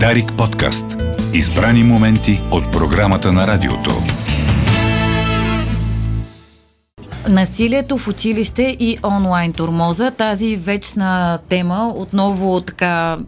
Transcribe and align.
Дарик 0.00 0.32
подкаст. 0.38 0.84
Избрани 1.34 1.82
моменти 1.84 2.40
от 2.50 2.72
програмата 2.72 3.32
на 3.32 3.46
радиото. 3.46 3.90
Насилието 7.28 7.98
в 7.98 8.08
училище 8.08 8.76
и 8.80 8.98
онлайн 9.04 9.52
турмоза. 9.52 10.10
Тази 10.10 10.56
вечна 10.56 11.38
тема 11.48 11.92
отново 11.94 12.60
така 12.60 13.18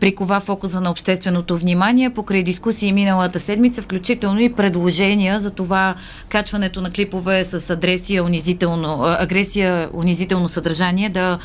прикова 0.00 0.40
фокуса 0.40 0.80
на 0.80 0.90
общественото 0.90 1.58
внимание 1.58 2.10
покрай 2.10 2.42
дискусии 2.42 2.92
миналата 2.92 3.40
седмица, 3.40 3.82
включително 3.82 4.40
и 4.40 4.52
предложения 4.52 5.40
за 5.40 5.50
това 5.50 5.94
качването 6.28 6.80
на 6.80 6.90
клипове 6.90 7.44
с 7.44 7.70
адресия, 7.70 8.24
унизително, 8.24 9.04
агресия, 9.04 9.88
унизително 9.94 10.48
съдържание 10.48 11.08
да, 11.08 11.38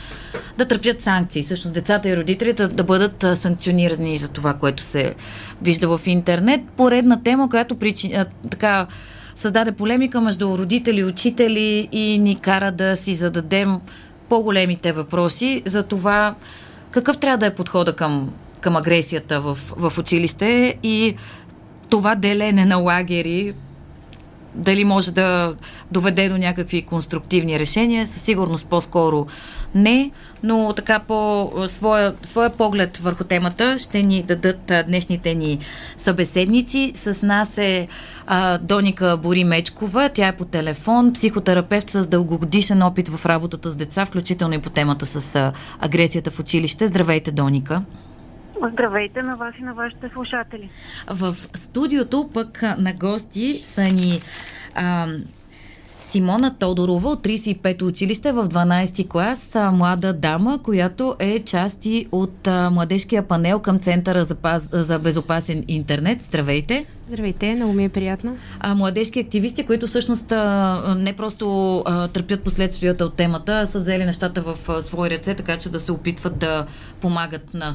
да 0.58 0.68
търпят 0.68 1.02
санкции. 1.02 1.44
Всъщност 1.44 1.74
децата 1.74 2.10
и 2.10 2.18
родителите 2.18 2.68
да 2.68 2.84
бъдат 2.84 3.26
санкционирани 3.34 4.18
за 4.18 4.28
това, 4.28 4.54
което 4.54 4.84
се 4.84 5.16
вижда 5.62 5.98
в 5.98 6.08
интернет. 6.08 6.62
Поредна 6.78 7.24
тема, 7.24 7.50
която 7.50 7.76
причини, 7.76 8.16
така 8.50 8.88
създаде 9.36 9.72
полемика 9.72 10.22
между 10.22 10.58
родители 10.58 11.00
и 11.00 11.04
учители 11.04 11.90
и 11.92 12.20
ни 12.20 12.36
кара 12.36 12.72
да 12.72 12.96
си 12.96 13.14
зададем 13.14 13.80
по-големите 14.30 14.92
въпроси 14.92 15.62
за 15.66 15.84
това 15.84 16.36
какъв 16.96 17.18
трябва 17.18 17.38
да 17.38 17.46
е 17.46 17.56
подхода 17.56 17.96
към, 17.96 18.34
към 18.62 18.76
агресията 18.76 19.42
в, 19.42 19.58
в 19.78 19.98
училище 19.98 20.76
и 20.84 21.16
това 21.90 22.16
делене 22.16 22.66
на 22.66 22.76
лагери 22.76 23.54
дали 24.54 24.84
може 24.84 25.12
да 25.12 25.56
доведе 25.92 26.30
до 26.30 26.38
някакви 26.38 26.82
конструктивни 26.82 27.60
решения, 27.60 28.08
със 28.08 28.22
сигурност 28.22 28.68
по-скоро 28.68 29.28
не, 29.76 30.12
но 30.44 30.74
така 30.74 31.00
по 31.00 31.52
своя, 31.68 32.14
своя 32.24 32.50
поглед 32.50 32.98
върху 32.98 33.24
темата 33.24 33.80
ще 33.80 34.04
ни 34.04 34.24
дадат 34.24 34.72
днешните 34.88 35.34
ни 35.34 35.60
събеседници. 35.98 36.92
С 36.96 37.22
нас 37.22 37.58
е 37.58 37.88
а, 38.28 38.58
Доника 38.58 39.18
Бори 39.18 39.44
Мечкова, 39.44 40.10
тя 40.14 40.28
е 40.28 40.38
по 40.38 40.46
телефон, 40.46 41.14
психотерапевт 41.14 41.90
с 41.90 42.08
дългогодишен 42.08 42.82
опит 42.82 43.10
в 43.10 43.26
работата 43.26 43.70
с 43.70 43.76
деца, 43.76 44.06
включително 44.06 44.54
и 44.54 44.62
по 44.62 44.70
темата 44.70 45.06
с 45.06 45.36
а, 45.36 45.54
агресията 45.80 46.32
в 46.32 46.40
училище. 46.40 46.88
Здравейте, 46.88 47.32
Доника! 47.32 47.82
Здравейте 48.74 49.20
на 49.26 49.36
вас 49.36 49.54
и 49.60 49.64
на 49.64 49.74
вашите 49.74 50.10
слушатели. 50.14 50.70
В 51.08 51.36
студиото 51.54 52.30
пък 52.34 52.62
на 52.78 52.94
гости 52.94 53.62
са 53.64 53.84
ни 53.84 54.22
а, 54.76 55.08
Симона 56.08 56.56
Тодорова 56.60 57.10
от 57.10 57.24
35-то 57.24 57.88
училище 57.88 58.32
в 58.32 58.50
12-ти 58.50 59.08
клас, 59.08 59.56
млада 59.72 60.14
дама, 60.14 60.60
която 60.64 61.16
е 61.20 61.40
части 61.40 62.08
от 62.12 62.48
а, 62.48 62.70
младежкия 62.70 63.28
панел 63.28 63.60
към 63.60 63.80
Центъра 63.80 64.24
за, 64.24 64.36
паз, 64.36 64.70
за 64.72 65.00
безопасен 65.00 65.64
интернет. 65.68 66.22
Здравейте! 66.24 66.86
Здравейте, 67.08 67.56
много 67.56 67.74
ми 67.74 67.86
е 67.86 67.90
приятно. 67.90 68.38
А, 68.60 68.76
младежки 68.76 69.20
активисти, 69.20 69.66
които 69.66 69.88
всъщност 69.88 70.32
а, 70.32 70.96
не 70.98 71.14
просто 71.14 71.78
а, 71.86 72.08
търпят 72.08 72.44
последствията 72.44 73.06
от 73.06 73.14
темата, 73.14 73.60
а 73.60 73.66
са 73.66 73.80
взели 73.80 74.06
нещата 74.06 74.42
в 74.42 74.70
а, 74.70 74.82
свои 74.82 75.10
ръце, 75.10 75.36
така 75.36 75.58
че 75.58 75.70
да 75.70 75.80
се 75.80 75.92
опитват 75.92 76.38
да 76.38 76.66
помагат 77.02 77.54
на 77.54 77.74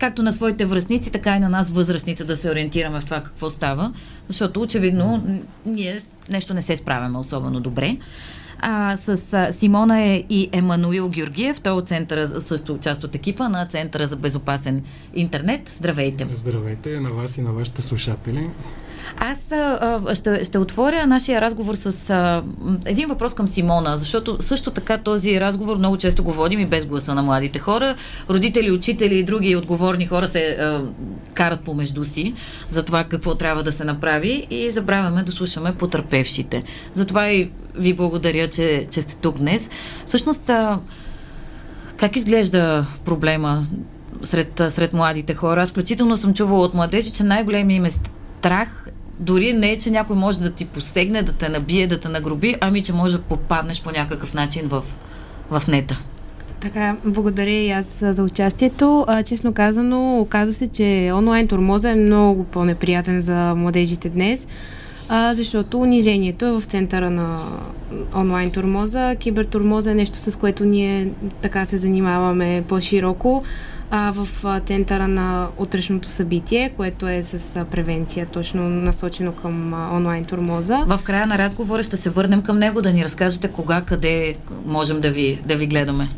както 0.00 0.22
на 0.22 0.32
своите 0.32 0.64
връзници, 0.64 1.12
така 1.12 1.36
и 1.36 1.40
на 1.40 1.48
нас 1.48 1.70
възрастните 1.70 2.24
да 2.24 2.36
се 2.36 2.50
ориентираме 2.50 3.00
в 3.00 3.04
това 3.04 3.22
какво 3.22 3.50
става, 3.50 3.92
защото 4.28 4.60
очевидно 4.60 5.22
ние 5.66 5.98
нещо 6.30 6.54
не 6.54 6.62
се 6.62 6.76
справяме 6.76 7.18
особено 7.18 7.60
добре. 7.60 7.96
А, 8.58 8.96
с 8.96 9.18
Симона 9.52 10.00
е 10.00 10.24
и 10.30 10.48
Емануил 10.52 11.08
Георгиев, 11.08 11.60
той 11.60 11.72
е 11.72 11.76
от 11.76 11.88
центъра, 11.88 12.26
също 12.40 12.78
част 12.78 13.04
от 13.04 13.14
екипа 13.14 13.48
на 13.48 13.66
Центъра 13.66 14.06
за 14.06 14.16
безопасен 14.16 14.82
интернет. 15.14 15.68
Здравейте! 15.74 16.26
Здравейте 16.32 17.00
на 17.00 17.10
вас 17.10 17.36
и 17.36 17.42
на 17.42 17.52
вашите 17.52 17.82
слушатели. 17.82 18.50
Аз 19.16 19.52
а, 19.52 20.00
ще, 20.14 20.44
ще 20.44 20.58
отворя 20.58 21.06
нашия 21.06 21.40
разговор 21.40 21.74
с 21.74 22.10
а, 22.10 22.42
един 22.86 23.08
въпрос 23.08 23.34
към 23.34 23.48
Симона, 23.48 23.96
защото 23.96 24.36
също 24.40 24.70
така 24.70 24.98
този 24.98 25.40
разговор 25.40 25.76
много 25.76 25.96
често 25.96 26.24
го 26.24 26.32
водим 26.32 26.60
и 26.60 26.66
без 26.66 26.86
гласа 26.86 27.14
на 27.14 27.22
младите 27.22 27.58
хора. 27.58 27.94
Родители, 28.30 28.70
учители 28.70 29.14
и 29.14 29.24
други 29.24 29.56
отговорни 29.56 30.06
хора 30.06 30.28
се 30.28 30.56
а, 30.60 30.80
карат 31.34 31.60
помежду 31.60 32.04
си 32.04 32.34
за 32.68 32.84
това 32.84 33.04
какво 33.04 33.34
трябва 33.34 33.62
да 33.62 33.72
се 33.72 33.84
направи 33.84 34.46
и 34.50 34.70
забравяме 34.70 35.22
да 35.22 35.32
слушаме 35.32 35.74
потърпевшите. 35.74 36.62
Затова 36.92 37.28
и 37.28 37.50
ви 37.74 37.94
благодаря, 37.94 38.48
че, 38.48 38.86
че 38.90 39.02
сте 39.02 39.16
тук 39.16 39.38
днес. 39.38 39.70
Всъщност, 40.06 40.50
а, 40.50 40.78
как 41.96 42.16
изглежда 42.16 42.86
проблема 43.04 43.66
сред, 44.22 44.62
сред 44.68 44.92
младите 44.92 45.34
хора? 45.34 45.62
Аз 45.62 45.70
включително 45.70 46.16
съм 46.16 46.34
чувала 46.34 46.64
от 46.64 46.74
младежи, 46.74 47.12
че 47.12 47.22
най-големият 47.22 47.78
им 47.78 47.84
е 47.84 47.90
страх 47.90 48.86
дори 49.20 49.52
не 49.52 49.70
е, 49.70 49.78
че 49.78 49.90
някой 49.90 50.16
може 50.16 50.40
да 50.40 50.52
ти 50.52 50.64
посегне, 50.64 51.22
да 51.22 51.32
те 51.32 51.48
набие, 51.48 51.86
да 51.86 52.00
те 52.00 52.08
нагроби, 52.08 52.56
ами 52.60 52.82
че 52.82 52.92
може 52.92 53.16
да 53.16 53.22
попаднеш 53.22 53.82
по 53.82 53.90
някакъв 53.90 54.34
начин 54.34 54.62
в, 54.68 54.82
в 55.50 55.62
нета. 55.68 56.00
Така, 56.60 56.96
благодаря 57.04 57.50
и 57.50 57.70
аз 57.70 57.98
за 58.02 58.22
участието. 58.22 59.04
А, 59.08 59.22
честно 59.22 59.52
казано, 59.52 60.20
оказва 60.20 60.54
се, 60.54 60.68
че 60.68 61.10
онлайн 61.14 61.48
тормоза 61.48 61.90
е 61.90 61.94
много 61.94 62.44
по-неприятен 62.44 63.20
за 63.20 63.54
младежите 63.54 64.08
днес, 64.08 64.46
а, 65.08 65.34
защото 65.34 65.80
унижението 65.80 66.46
е 66.46 66.52
в 66.52 66.62
центъра 66.64 67.10
на 67.10 67.40
онлайн 68.14 68.50
тормоза. 68.50 69.16
Кибертормоза 69.18 69.90
е 69.90 69.94
нещо, 69.94 70.18
с 70.18 70.38
което 70.38 70.64
ние 70.64 71.08
така 71.40 71.64
се 71.64 71.76
занимаваме 71.76 72.64
по-широко 72.68 73.42
а, 73.90 74.12
в 74.12 74.44
а, 74.44 74.60
центъра 74.60 75.08
на 75.08 75.48
утрешното 75.58 76.08
събитие, 76.08 76.72
което 76.76 77.08
е 77.08 77.22
с 77.22 77.56
а, 77.56 77.64
превенция, 77.64 78.26
точно 78.26 78.62
насочено 78.62 79.32
към 79.32 79.74
а, 79.74 79.96
онлайн 79.96 80.24
турмоза. 80.24 80.78
В 80.86 81.00
края 81.04 81.26
на 81.26 81.38
разговора 81.38 81.82
ще 81.82 81.96
се 81.96 82.10
върнем 82.10 82.42
към 82.42 82.58
него 82.58 82.82
да 82.82 82.92
ни 82.92 83.04
разкажете 83.04 83.48
кога, 83.48 83.80
къде 83.80 84.36
можем 84.66 85.00
да 85.00 85.10
ви, 85.10 85.40
да 85.46 85.56
ви 85.56 85.66
гледаме. 85.66 86.08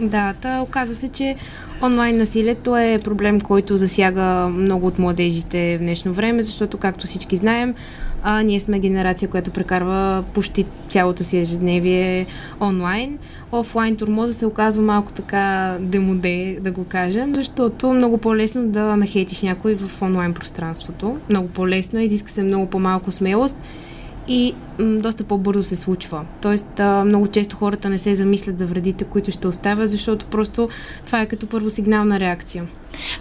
Да, 0.00 0.34
та 0.40 0.60
оказва 0.62 0.94
се, 0.94 1.08
че 1.08 1.36
онлайн 1.82 2.16
насилието 2.16 2.76
е 2.76 3.00
проблем, 3.04 3.40
който 3.40 3.76
засяга 3.76 4.48
много 4.48 4.86
от 4.86 4.98
младежите 4.98 5.76
в 5.76 5.80
днешно 5.80 6.12
време, 6.12 6.42
защото, 6.42 6.78
както 6.78 7.06
всички 7.06 7.36
знаем, 7.36 7.74
а, 8.26 8.42
ние 8.42 8.60
сме 8.60 8.78
генерация, 8.78 9.28
която 9.28 9.50
прекарва 9.50 10.24
почти 10.34 10.66
цялото 10.88 11.24
си 11.24 11.38
ежедневие 11.38 12.26
онлайн. 12.60 13.18
Офлайн 13.52 13.96
турмоза 13.96 14.32
се 14.32 14.46
оказва 14.46 14.82
малко 14.82 15.12
така 15.12 15.76
демоде, 15.80 16.58
да 16.60 16.70
го 16.70 16.84
кажем, 16.84 17.34
защото 17.34 17.92
много 17.92 18.18
по-лесно 18.18 18.68
да 18.68 18.96
нахейтиш 18.96 19.42
някой 19.42 19.74
в 19.74 20.02
онлайн 20.02 20.34
пространството. 20.34 21.16
Много 21.30 21.48
по-лесно, 21.48 22.00
изиска 22.00 22.30
се 22.30 22.42
много 22.42 22.66
по-малко 22.66 23.12
смелост 23.12 23.58
и 24.28 24.54
м, 24.78 24.98
доста 24.98 25.24
по-бързо 25.24 25.62
се 25.62 25.76
случва. 25.76 26.24
Тоест, 26.42 26.80
а, 26.80 27.04
много 27.04 27.26
често 27.26 27.56
хората 27.56 27.90
не 27.90 27.98
се 27.98 28.14
замислят 28.14 28.58
за 28.58 28.66
вредите, 28.66 29.04
които 29.04 29.30
ще 29.30 29.48
оставят, 29.48 29.90
защото 29.90 30.26
просто 30.26 30.68
това 31.06 31.20
е 31.20 31.26
като 31.26 31.46
първосигнална 31.46 32.20
реакция. 32.20 32.64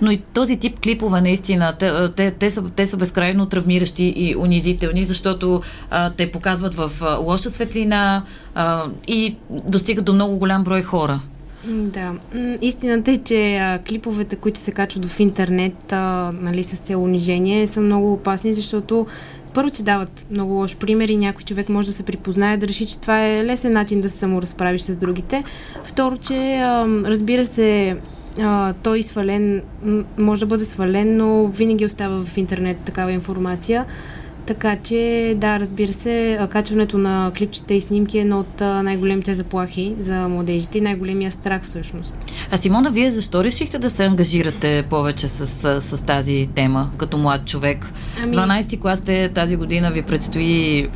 Но 0.02 0.12
и 0.12 0.18
този 0.18 0.58
тип 0.58 0.80
клипове, 0.80 1.22
наистина, 1.22 1.74
те, 1.80 1.92
те, 2.16 2.31
те, 2.31 2.50
са, 2.50 2.63
те 2.75 2.88
са 2.88 2.97
безкрайно 2.97 3.46
травмиращи 3.46 4.13
и 4.18 4.36
унизителни, 4.36 5.03
защото 5.06 5.62
а, 5.90 6.09
те 6.09 6.31
показват 6.31 6.74
в 6.74 6.92
а, 7.02 7.16
лоша 7.16 7.50
светлина 7.50 8.24
а, 8.56 8.84
и 9.08 9.36
достигат 9.50 10.06
до 10.06 10.13
много 10.13 10.38
голям 10.38 10.63
брой 10.63 10.81
хора. 10.81 11.19
Да. 11.68 12.13
Истината 12.62 13.12
е, 13.12 13.18
че 13.18 13.56
а, 13.58 13.80
клиповете, 13.80 14.36
които 14.36 14.59
се 14.59 14.72
качват 14.72 15.06
в 15.06 15.19
интернет 15.19 15.94
а, 15.94 16.31
нали, 16.42 16.63
с 16.63 16.78
цел 16.78 17.03
унижение, 17.03 17.68
са 17.68 17.81
много 17.81 18.13
опасни, 18.13 18.53
защото 18.53 19.08
първо, 19.53 19.69
че 19.69 19.84
дават 19.84 20.25
много 20.31 20.53
лош 20.53 20.75
пример 20.78 21.09
и 21.09 21.18
някой 21.18 21.44
човек 21.44 21.69
може 21.69 21.88
да 21.88 21.94
се 21.94 22.03
припознае, 22.03 22.58
да 22.58 22.68
реши, 22.68 22.86
че 22.86 23.00
това 23.00 23.28
е 23.28 23.46
лесен 23.46 23.74
начин 23.74 24.02
да 24.02 24.09
се 24.09 24.18
саморазправиш 24.18 24.81
с 24.81 24.96
другите. 24.96 25.44
Второ, 25.84 26.18
че 26.18 26.59
разбира 27.06 27.46
се, 27.46 27.97
той 28.84 29.03
свален, 29.03 29.62
може 30.18 30.39
да 30.39 30.45
бъде 30.45 30.66
свален, 30.66 31.18
но 31.18 31.48
винаги 31.48 31.86
остава 31.86 32.25
в 32.25 32.38
интернет 32.38 32.78
такава 32.78 33.12
информация. 33.12 33.86
Така 34.45 34.75
че, 34.75 35.34
да, 35.38 35.60
разбира 35.60 35.94
се, 35.94 36.40
качването 36.51 36.98
на 36.98 37.31
клипчета 37.38 37.74
и 37.74 37.81
снимки 37.81 38.18
е 38.18 38.22
едно 38.22 38.40
от 38.40 38.62
най-големите 38.62 39.36
заплахи 39.36 39.95
за 40.00 40.30
младежите 40.30 40.78
и 40.78 40.81
най-големия 40.81 41.31
страх 41.31 41.63
всъщност. 41.63 42.16
А 42.51 42.57
Симона, 42.57 42.92
вие 42.92 43.12
защо 43.12 43.44
решихте 43.44 43.80
да 43.80 43.90
се 43.90 44.06
ангажирате 44.06 44.84
повече 44.90 45.28
с, 45.28 45.48
с, 45.48 45.81
с 45.81 46.01
тази 46.06 46.50
тема 46.56 46.92
като 46.98 47.18
млад 47.18 47.45
човек? 47.45 47.94
Ами... 48.24 48.38
12-ти 48.38 48.80
клас 48.80 49.00
сте 49.00 49.30
тази 49.30 49.56
година 49.56 49.92
ви 49.92 50.01
предстои 50.01 50.88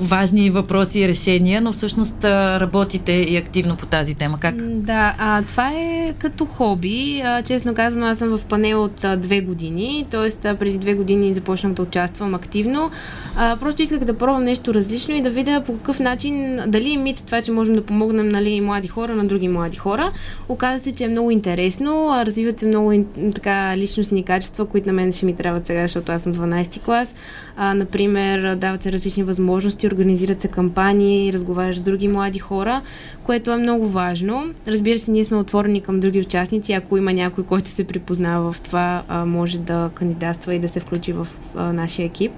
важни 0.00 0.50
въпроси 0.50 1.00
и 1.00 1.08
решения, 1.08 1.60
но 1.60 1.72
всъщност 1.72 2.24
работите 2.24 3.12
и 3.12 3.36
активно 3.36 3.76
по 3.76 3.86
тази 3.86 4.14
тема. 4.14 4.38
Как? 4.40 4.56
Да, 4.56 5.14
а, 5.18 5.42
това 5.42 5.72
е 5.74 6.14
като 6.18 6.44
хоби. 6.44 7.22
А, 7.24 7.42
честно 7.42 7.74
казано, 7.74 8.06
аз 8.06 8.18
съм 8.18 8.38
в 8.38 8.44
панел 8.44 8.82
от 8.82 9.04
а, 9.04 9.16
две 9.16 9.40
години, 9.40 10.06
т.е. 10.10 10.54
преди 10.54 10.78
две 10.78 10.94
години 10.94 11.34
започнах 11.34 11.72
да 11.72 11.82
участвам 11.82 12.34
активно. 12.34 12.90
А, 13.36 13.56
просто 13.56 13.82
исках 13.82 13.98
да 13.98 14.18
пробвам 14.18 14.44
нещо 14.44 14.74
различно 14.74 15.14
и 15.14 15.22
да 15.22 15.30
видя 15.30 15.62
по 15.66 15.72
какъв 15.72 16.00
начин, 16.00 16.58
дали 16.66 16.92
е 16.92 16.96
мит 16.96 17.22
това, 17.26 17.42
че 17.42 17.52
можем 17.52 17.74
да 17.74 17.82
помогнем 17.82 18.28
нали, 18.28 18.60
млади 18.60 18.88
хора 18.88 19.14
на 19.14 19.24
други 19.24 19.48
млади 19.48 19.76
хора. 19.76 20.12
Оказа 20.48 20.84
се, 20.84 20.92
че 20.92 21.04
е 21.04 21.08
много 21.08 21.30
интересно, 21.30 22.22
развиват 22.26 22.58
се 22.58 22.66
много 22.66 23.04
така 23.34 23.76
личностни 23.76 24.22
качества, 24.22 24.64
които 24.66 24.86
на 24.86 24.92
мен 24.92 25.12
ще 25.12 25.26
ми 25.26 25.36
трябват 25.36 25.66
сега, 25.66 25.82
защото 25.82 26.12
аз 26.12 26.22
съм 26.22 26.34
12 26.34 26.80
клас. 26.84 27.14
А, 27.56 27.74
например, 27.74 28.56
дават 28.56 28.82
се 28.82 28.92
различни 28.92 29.22
възможности, 29.22 29.43
организират 29.86 30.40
се 30.40 30.48
кампании, 30.48 31.32
разговаряш 31.32 31.76
с 31.76 31.80
други 31.80 32.08
млади 32.08 32.38
хора, 32.38 32.82
което 33.24 33.50
е 33.50 33.56
много 33.56 33.88
важно. 33.88 34.44
Разбира 34.68 34.98
се, 34.98 35.10
ние 35.10 35.24
сме 35.24 35.36
отворени 35.36 35.80
към 35.80 35.98
други 35.98 36.20
участници. 36.20 36.72
Ако 36.72 36.96
има 36.96 37.12
някой, 37.12 37.44
който 37.44 37.68
се 37.68 37.84
припознава 37.84 38.52
в 38.52 38.60
това, 38.60 39.02
може 39.26 39.58
да 39.58 39.90
кандидатства 39.94 40.54
и 40.54 40.58
да 40.58 40.68
се 40.68 40.80
включи 40.80 41.12
в 41.12 41.28
нашия 41.54 42.06
екип. 42.06 42.32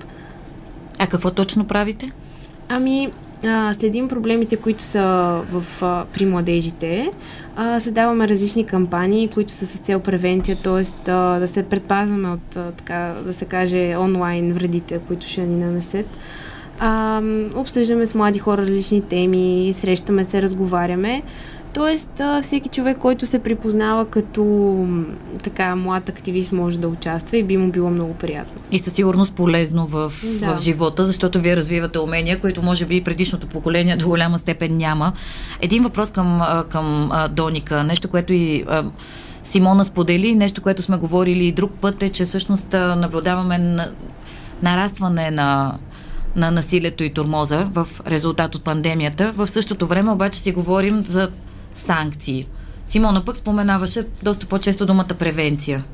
А 0.99 1.07
какво 1.07 1.31
точно 1.31 1.65
правите? 1.65 2.11
Ами, 2.69 3.11
а, 3.45 3.75
следим 3.75 4.09
проблемите, 4.09 4.57
които 4.57 4.83
са 4.83 5.03
в, 5.53 5.83
а, 5.83 6.05
при 6.13 6.27
младежите. 6.27 7.11
А, 7.57 7.81
създаваме 7.81 8.29
различни 8.29 8.67
кампании, 8.67 9.29
които 9.29 9.53
са 9.53 9.67
с 9.67 9.79
цел 9.79 10.01
превенция, 10.01 10.59
т.е. 10.63 11.11
да 11.11 11.47
се 11.47 11.63
предпазваме 11.63 12.29
от, 12.29 12.57
а, 12.57 12.73
така 12.73 13.15
да 13.27 13.33
се 13.33 13.45
каже, 13.45 13.97
онлайн 13.97 14.53
вредите, 14.53 14.99
които 14.99 15.27
ще 15.27 15.47
ни 15.47 15.65
нанесат. 15.65 16.07
А, 16.79 17.23
обсъждаме 17.55 18.07
с 18.07 18.15
млади 18.15 18.39
хора 18.39 18.63
различни 18.63 19.03
теми, 19.03 19.71
срещаме 19.75 20.25
се, 20.25 20.43
разговаряме. 20.43 21.23
Тоест, 21.77 22.23
всеки 22.43 22.69
човек, 22.69 22.99
който 22.99 23.27
се 23.27 23.39
припознава 23.39 24.07
като 24.07 24.75
така 25.43 25.77
млад 25.77 26.09
активист, 26.09 26.53
може 26.53 26.79
да 26.79 26.89
участва 26.89 27.37
и 27.37 27.43
би 27.43 27.57
му 27.57 27.71
било 27.71 27.91
много 27.91 28.15
приятно. 28.15 28.61
И 28.73 28.79
със 28.79 28.93
сигурност 28.93 29.35
полезно 29.35 29.87
в, 29.87 30.13
да. 30.41 30.57
в 30.57 30.61
живота, 30.61 31.05
защото 31.05 31.41
вие 31.41 31.57
развивате 31.57 31.99
умения, 31.99 32.41
които 32.41 32.63
може 32.63 32.87
би 32.87 33.05
предишното 33.05 33.47
поколение 33.47 33.97
до 33.97 34.09
голяма 34.09 34.39
степен 34.39 34.77
няма. 34.77 35.13
Един 35.61 35.83
въпрос 35.83 36.11
към, 36.11 36.41
към 36.69 37.11
Доника, 37.31 37.85
нещо, 37.85 38.09
което 38.09 38.33
и 38.33 38.65
Симона 39.43 39.85
сподели, 39.85 40.35
нещо, 40.35 40.63
което 40.63 40.83
сме 40.83 40.97
говорили 40.97 41.45
и 41.45 41.53
друг 41.53 41.71
път 41.81 42.03
е, 42.03 42.11
че 42.11 42.25
всъщност 42.25 42.73
наблюдаваме 42.73 43.59
на, 43.59 43.89
нарастване 44.63 45.31
на 45.31 45.79
на 46.37 46.51
насилието 46.51 47.05
и 47.05 47.15
турмоза 47.15 47.65
в 47.65 47.87
резултат 48.07 48.55
от 48.55 48.65
пандемията. 48.65 49.33
В 49.33 49.47
същото 49.47 49.87
време 49.87 50.11
обаче 50.11 50.41
си 50.41 50.53
говорим 50.53 51.05
за 51.05 51.31
санкции. 51.75 52.47
Симона 52.85 53.25
пък 53.25 53.37
споменаваше 53.37 54.07
доста 54.23 54.47
по-често 54.47 54.87
думата 54.87 55.15
превенция. 55.19 55.85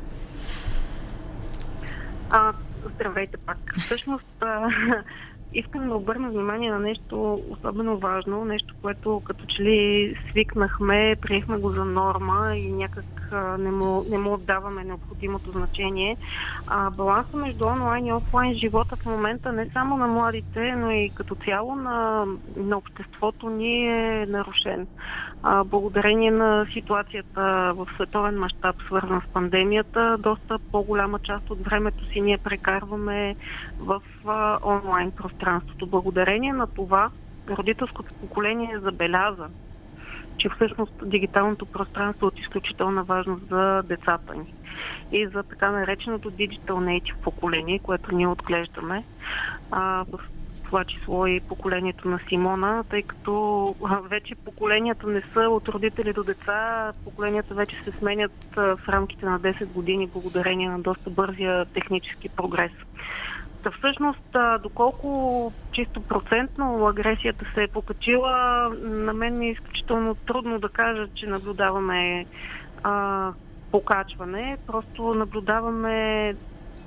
А, 2.30 2.52
здравейте 2.94 3.36
пак. 3.36 3.58
Всъщност, 3.78 4.26
а, 4.40 4.68
искам 5.54 5.88
да 5.88 5.94
обърна 5.94 6.30
внимание 6.30 6.70
на 6.70 6.78
нещо 6.78 7.42
особено 7.50 7.98
важно, 7.98 8.44
нещо, 8.44 8.74
което 8.82 9.22
като 9.24 9.44
че 9.46 9.62
ли 9.62 10.14
свикнахме, 10.30 11.16
приехме 11.20 11.56
го 11.56 11.70
за 11.70 11.84
норма 11.84 12.52
и 12.56 12.72
някак 12.72 13.21
не 13.58 13.70
му, 13.70 14.04
не 14.10 14.18
му 14.18 14.32
отдаваме 14.32 14.84
необходимото 14.84 15.50
значение. 15.50 16.16
А, 16.66 16.90
баланса 16.90 17.36
между 17.36 17.66
онлайн 17.66 18.06
и 18.06 18.12
офлайн 18.12 18.54
живота 18.54 18.96
в 18.96 19.06
момента 19.06 19.52
не 19.52 19.70
само 19.72 19.96
на 19.96 20.06
младите, 20.06 20.74
но 20.76 20.90
и 20.90 21.10
като 21.14 21.34
цяло 21.34 21.74
на, 21.74 22.26
на 22.56 22.76
обществото 22.76 23.50
ни 23.50 23.88
е 23.88 24.26
нарушен. 24.26 24.86
А, 25.42 25.64
благодарение 25.64 26.30
на 26.30 26.66
ситуацията 26.72 27.72
в 27.76 27.88
световен 27.94 28.38
мащаб, 28.38 28.76
свързан 28.86 29.22
с 29.28 29.32
пандемията, 29.32 30.16
доста 30.18 30.58
по-голяма 30.72 31.18
част 31.18 31.50
от 31.50 31.60
времето 31.60 32.04
си 32.04 32.20
ние 32.20 32.38
прекарваме 32.38 33.36
в 33.78 34.02
а, 34.26 34.58
онлайн 34.64 35.10
пространството. 35.10 35.86
Благодарение 35.86 36.52
на 36.52 36.66
това 36.66 37.10
родителското 37.50 38.14
поколение 38.14 38.78
забеляза, 38.78 39.48
че 40.42 40.48
всъщност 40.48 40.92
дигиталното 41.02 41.66
пространство 41.66 42.26
е 42.26 42.28
от 42.28 42.38
изключителна 42.38 43.04
важност 43.04 43.48
за 43.48 43.82
децата 43.82 44.34
ни 44.34 44.54
и 45.12 45.26
за 45.26 45.42
така 45.42 45.70
нареченото 45.70 46.30
Digital 46.30 46.60
Native 46.60 47.16
поколение, 47.22 47.78
което 47.78 48.14
ние 48.14 48.26
отглеждаме. 48.26 49.04
А, 49.70 50.04
в 50.12 50.20
това 50.64 50.84
число 50.84 51.26
и 51.26 51.40
поколението 51.40 52.08
на 52.08 52.20
Симона, 52.28 52.84
тъй 52.90 53.02
като 53.02 53.74
вече 54.10 54.34
поколенията 54.34 55.06
не 55.06 55.20
са 55.20 55.40
от 55.40 55.68
родители 55.68 56.12
до 56.12 56.24
деца, 56.24 56.92
поколенията 57.04 57.54
вече 57.54 57.82
се 57.82 57.90
сменят 57.90 58.32
в 58.56 58.80
рамките 58.88 59.26
на 59.26 59.40
10 59.40 59.66
години 59.66 60.06
благодарение 60.06 60.68
на 60.68 60.78
доста 60.78 61.10
бързия 61.10 61.64
технически 61.64 62.28
прогрес. 62.28 62.72
Та 63.62 63.70
всъщност, 63.70 64.36
доколко 64.62 65.52
чисто 65.72 66.00
процентно 66.00 66.86
агресията 66.86 67.44
се 67.54 67.62
е 67.62 67.68
покачила, 67.68 68.68
на 68.82 69.12
мен 69.12 69.42
е 69.42 69.50
изключително 69.50 70.14
трудно 70.14 70.58
да 70.58 70.68
кажа, 70.68 71.06
че 71.14 71.26
наблюдаваме 71.26 72.26
а, 72.82 73.28
покачване. 73.70 74.56
Просто 74.66 75.14
наблюдаваме 75.14 76.34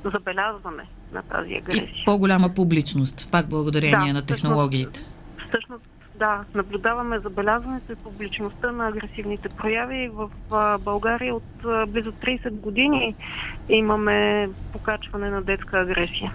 забелязване 0.04 0.84
на 1.14 1.22
тази 1.22 1.54
агресия. 1.54 1.84
И 1.84 2.06
по-голяма 2.06 2.50
публичност, 2.56 3.32
пак 3.32 3.50
благодарение 3.50 4.08
да, 4.08 4.14
на 4.14 4.26
технологиите. 4.26 5.00
Всъщност, 5.00 5.48
всъщност, 5.48 5.86
да, 6.16 6.44
наблюдаваме 6.54 7.20
забелязването 7.20 7.92
и 7.92 7.96
публичността 7.96 8.72
на 8.72 8.88
агресивните 8.88 9.50
прояви. 9.50 10.10
В 10.14 10.30
България 10.80 11.36
от 11.36 11.44
близо 11.88 12.12
30 12.12 12.52
години 12.52 13.16
имаме 13.70 14.50
покачване 14.74 15.30
на 15.30 15.42
детска 15.42 15.80
агресия 15.80 16.34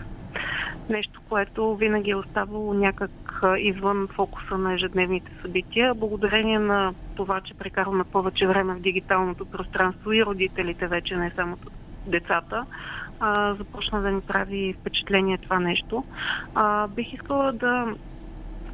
нещо, 0.91 1.21
което 1.29 1.77
винаги 1.77 2.11
е 2.11 2.17
оставало 2.17 2.75
някак 2.75 3.43
извън 3.59 4.09
фокуса 4.15 4.59
на 4.59 4.75
ежедневните 4.75 5.31
събития. 5.43 5.95
Благодарение 5.95 6.59
на 6.59 6.95
това, 7.17 7.41
че 7.41 7.55
прекарваме 7.55 8.05
повече 8.05 8.47
време 8.47 8.75
в 8.75 8.81
дигиталното 8.81 9.47
пространство 9.47 10.13
и 10.13 10.25
родителите 10.25 10.87
вече, 10.87 11.17
не 11.17 11.31
само 11.31 11.57
децата, 12.07 12.67
започна 13.59 14.03
да 14.03 14.11
ни 14.11 14.21
прави 14.21 14.75
впечатление 14.81 15.39
това 15.39 15.59
нещо. 15.59 16.05
Бих 16.89 17.13
искала 17.13 17.53
да 17.53 17.87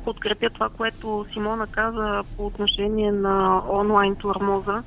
подкрепя 0.07 0.51
това, 0.51 0.69
което 0.69 1.27
Симона 1.33 1.67
каза 1.67 2.25
по 2.37 2.47
отношение 2.47 3.13
на 3.13 3.63
онлайн 3.71 4.17
турмоза. 4.17 4.83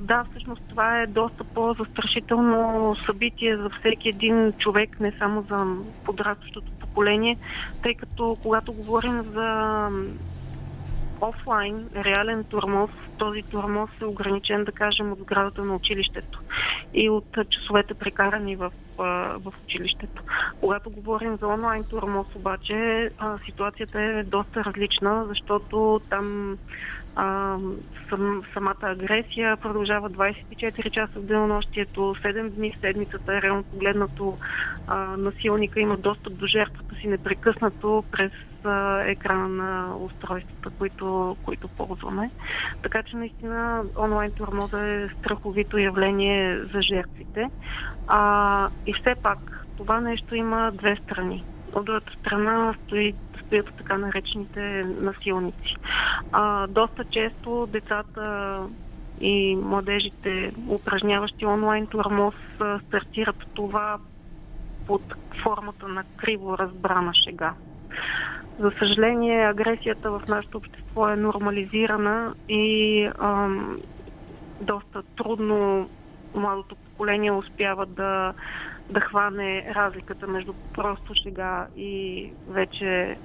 Да, 0.00 0.24
всъщност 0.30 0.62
това 0.68 1.00
е 1.00 1.06
доста 1.06 1.44
по-застрашително 1.44 2.96
събитие 3.06 3.56
за 3.56 3.70
всеки 3.80 4.08
един 4.08 4.52
човек, 4.52 5.00
не 5.00 5.12
само 5.18 5.42
за 5.42 5.66
подрастващото 6.04 6.72
поколение, 6.80 7.38
тъй 7.82 7.94
като 7.94 8.36
когато 8.42 8.72
говорим 8.72 9.22
за 9.22 9.88
офлайн, 11.20 11.88
реален 11.96 12.44
турмоз, 12.44 12.90
този 13.18 13.42
турмоз 13.42 13.90
е 14.00 14.04
ограничен, 14.04 14.64
да 14.64 14.72
кажем, 14.72 15.12
от 15.12 15.18
сградата 15.18 15.64
на 15.64 15.74
училището 15.74 16.40
и 16.94 17.10
от 17.10 17.28
часовете 17.50 17.94
прекарани 17.94 18.56
в, 18.56 18.70
в 18.98 19.52
училището. 19.64 20.22
Когато 20.60 20.90
говорим 20.90 21.36
за 21.36 21.46
онлайн 21.46 21.84
турмоз, 21.84 22.26
обаче 22.34 23.10
ситуацията 23.44 24.02
е 24.02 24.24
доста 24.24 24.64
различна, 24.64 25.26
защото 25.28 26.00
там 26.10 26.58
а, 27.16 27.58
сам, 28.08 28.42
самата 28.54 28.76
агресия 28.82 29.56
продължава 29.56 30.10
24 30.10 30.90
часа 30.90 31.12
в 31.20 31.26
денонощието, 31.26 32.00
7 32.00 32.50
дни 32.50 32.72
в 32.72 32.80
седмицата, 32.80 33.42
реално 33.42 33.62
погледнато 33.62 34.38
а, 34.86 35.16
насилника 35.16 35.80
има 35.80 35.96
достъп 35.96 36.36
до 36.36 36.46
жертвата 36.46 36.94
си 36.94 37.06
непрекъснато 37.08 38.04
през 38.12 38.32
а, 38.64 39.00
екрана 39.00 39.48
на 39.48 39.96
устройствата, 39.96 40.70
които, 40.78 41.36
които 41.44 41.68
ползваме. 41.68 42.30
Така 42.82 43.02
че 43.02 43.16
наистина 43.16 43.82
онлайн 43.98 44.32
турмоза 44.32 44.88
е 44.88 45.08
страховито 45.20 45.78
явление 45.78 46.58
за 46.74 46.82
жертвите. 46.82 47.50
А, 48.06 48.68
и 48.86 48.94
все 48.94 49.14
пак 49.22 49.66
това 49.76 50.00
нещо 50.00 50.34
има 50.34 50.72
две 50.74 50.96
страни. 50.96 51.44
От 51.72 51.84
другата 51.84 52.12
страна 52.20 52.74
стои 52.84 53.14
стоят 53.46 53.66
така 53.76 53.98
наречените 53.98 54.60
насилници. 54.84 55.76
А, 56.32 56.66
доста 56.66 57.04
често 57.04 57.66
децата 57.66 58.58
и 59.20 59.56
младежите, 59.56 60.52
упражняващи 60.68 61.46
онлайн 61.46 61.86
турмоз, 61.86 62.34
стартират 62.86 63.36
това 63.54 63.98
под 64.86 65.02
формата 65.42 65.88
на 65.88 66.04
криво 66.16 66.58
разбрана 66.58 67.12
шега. 67.24 67.54
За 68.58 68.72
съжаление, 68.78 69.46
агресията 69.46 70.10
в 70.10 70.22
нашето 70.28 70.58
общество 70.58 71.08
е 71.08 71.16
нормализирана 71.16 72.34
и 72.48 73.08
ам, 73.18 73.78
доста 74.60 75.02
трудно 75.16 75.88
младото 76.34 76.76
поколение 76.76 77.32
успява 77.32 77.86
да 77.86 78.34
да 78.90 79.00
хване 79.00 79.74
разликата 79.74 80.26
между 80.26 80.52
просто 80.74 81.14
шега 81.14 81.66
и 81.76 82.30
вече 82.48 83.16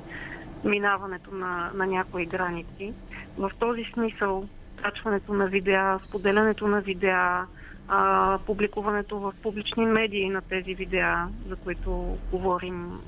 минаването 0.63 1.35
на, 1.35 1.71
на 1.73 1.87
някои 1.87 2.25
граници. 2.25 2.93
В 3.37 3.51
този 3.59 3.83
смисъл, 3.93 4.47
качването 4.75 5.33
на 5.33 5.47
видеа, 5.47 5.99
споделянето 6.03 6.67
на 6.67 6.81
видеа, 6.81 7.45
а, 7.87 8.39
публикуването 8.45 9.19
в 9.19 9.33
публични 9.43 9.85
медии 9.85 10.29
на 10.29 10.41
тези 10.41 10.75
видеа, 10.75 11.27
за 11.47 11.55
които 11.55 12.17
говорим, 12.31 12.99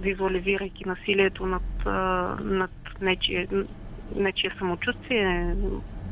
визуализирайки 0.00 0.88
насилието 0.88 1.46
над, 1.46 1.86
а, 1.86 1.90
над 2.40 2.70
нечие, 3.00 3.48
нечие 4.16 4.50
самочувствие, 4.58 5.56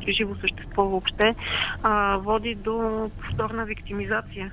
живо 0.09 0.35
същество 0.35 0.85
въобще, 0.85 1.35
а, 1.83 2.16
води 2.16 2.54
до 2.54 3.11
повторна 3.21 3.64
виктимизация. 3.64 4.52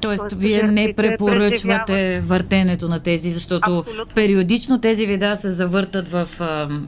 Тоест, 0.00 0.28
Тоест 0.28 0.42
вие 0.42 0.62
не 0.62 0.94
препоръчвате 0.96 2.20
въртенето 2.20 2.88
на 2.88 3.02
тези, 3.02 3.30
защото 3.30 3.78
Абсолютно. 3.78 4.14
периодично 4.14 4.80
тези 4.80 5.06
видеа 5.06 5.36
се 5.36 5.50
завъртат 5.50 6.08
в 6.08 6.28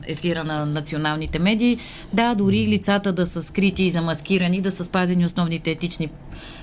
ефира 0.07 0.43
на 0.43 0.65
националните 0.65 1.39
медии. 1.39 1.77
Да, 2.13 2.35
дори 2.35 2.67
лицата 2.67 3.13
да 3.13 3.25
са 3.25 3.41
скрити 3.41 3.83
и 3.83 3.89
замаскирани, 3.89 4.61
да 4.61 4.71
са 4.71 4.85
спазени 4.85 5.25
основните 5.25 5.71
етични 5.71 6.09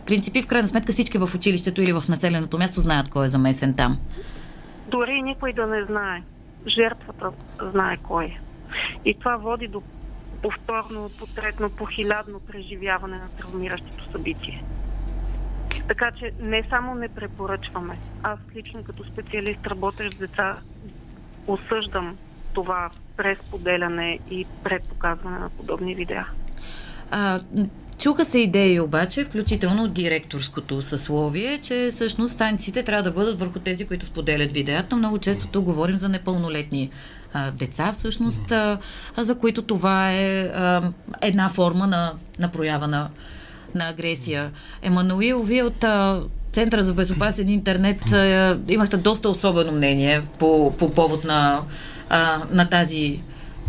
принципи. 0.06 0.42
В 0.42 0.46
крайна 0.46 0.68
сметка 0.68 0.92
всички 0.92 1.18
в 1.18 1.30
училището 1.34 1.82
или 1.82 1.92
в 1.92 2.04
населеното 2.08 2.58
място 2.58 2.80
знаят 2.80 3.08
кой 3.08 3.26
е 3.26 3.28
замесен 3.28 3.74
там. 3.74 3.98
Дори 4.88 5.22
никой 5.22 5.52
да 5.52 5.66
не 5.66 5.84
знае. 5.84 6.22
Жертвата 6.68 7.30
знае 7.72 7.96
кой 7.96 8.24
е. 8.24 8.40
И 9.04 9.14
това 9.14 9.36
води 9.36 9.66
до 9.68 9.82
повторно, 10.42 11.10
потретно, 11.18 11.70
похилядно 11.70 12.40
преживяване 12.40 13.16
на 13.16 13.28
травмиращото 13.38 14.04
събитие. 14.12 14.64
Така 15.88 16.10
че 16.18 16.32
не 16.40 16.66
само 16.70 16.94
не 16.94 17.08
препоръчваме. 17.08 17.98
Аз 18.22 18.38
лично 18.56 18.84
като 18.84 19.04
специалист, 19.04 19.66
работещ 19.66 20.14
с 20.14 20.18
деца, 20.18 20.56
осъждам 21.46 22.16
това 22.52 22.90
през 23.16 23.38
поделяне 23.38 24.18
и 24.30 24.46
предпоказване 24.64 25.38
на 25.38 25.50
подобни 25.50 25.94
видеа. 25.94 26.26
А, 27.10 27.40
Чуха 27.98 28.24
се 28.24 28.38
идеи 28.38 28.80
обаче, 28.80 29.24
включително 29.24 29.82
от 29.82 29.92
директорското 29.92 30.82
съсловие, 30.82 31.58
че 31.58 31.88
всъщност 31.90 32.34
станциите 32.34 32.82
трябва 32.82 33.02
да 33.02 33.12
бъдат 33.12 33.40
върху 33.40 33.58
тези, 33.58 33.86
които 33.86 34.04
споделят 34.04 34.52
видеята. 34.52 34.96
Много 34.96 35.18
често 35.18 35.46
тук 35.46 35.64
говорим 35.64 35.96
за 35.96 36.08
непълнолетни 36.08 36.90
а, 37.32 37.50
деца, 37.50 37.92
всъщност, 37.92 38.52
а, 38.52 38.78
за 39.16 39.38
които 39.38 39.62
това 39.62 40.12
е 40.12 40.40
а, 40.40 40.92
една 41.22 41.48
форма 41.48 41.86
на, 41.86 42.12
на 42.38 42.52
проява 42.52 42.88
на 42.88 43.08
на 43.76 43.88
агресия. 43.88 44.50
Емануил, 44.82 45.42
вие 45.42 45.62
от 45.62 45.84
а, 45.84 46.20
Центъра 46.52 46.82
за 46.82 46.94
безопасен 46.94 47.48
интернет 47.48 48.12
а, 48.12 48.58
имахте 48.68 48.96
доста 48.96 49.28
особено 49.28 49.72
мнение 49.72 50.22
по, 50.38 50.72
по 50.78 50.90
повод 50.90 51.24
на, 51.24 51.60
а, 52.08 52.42
на 52.52 52.68
тази 52.68 53.20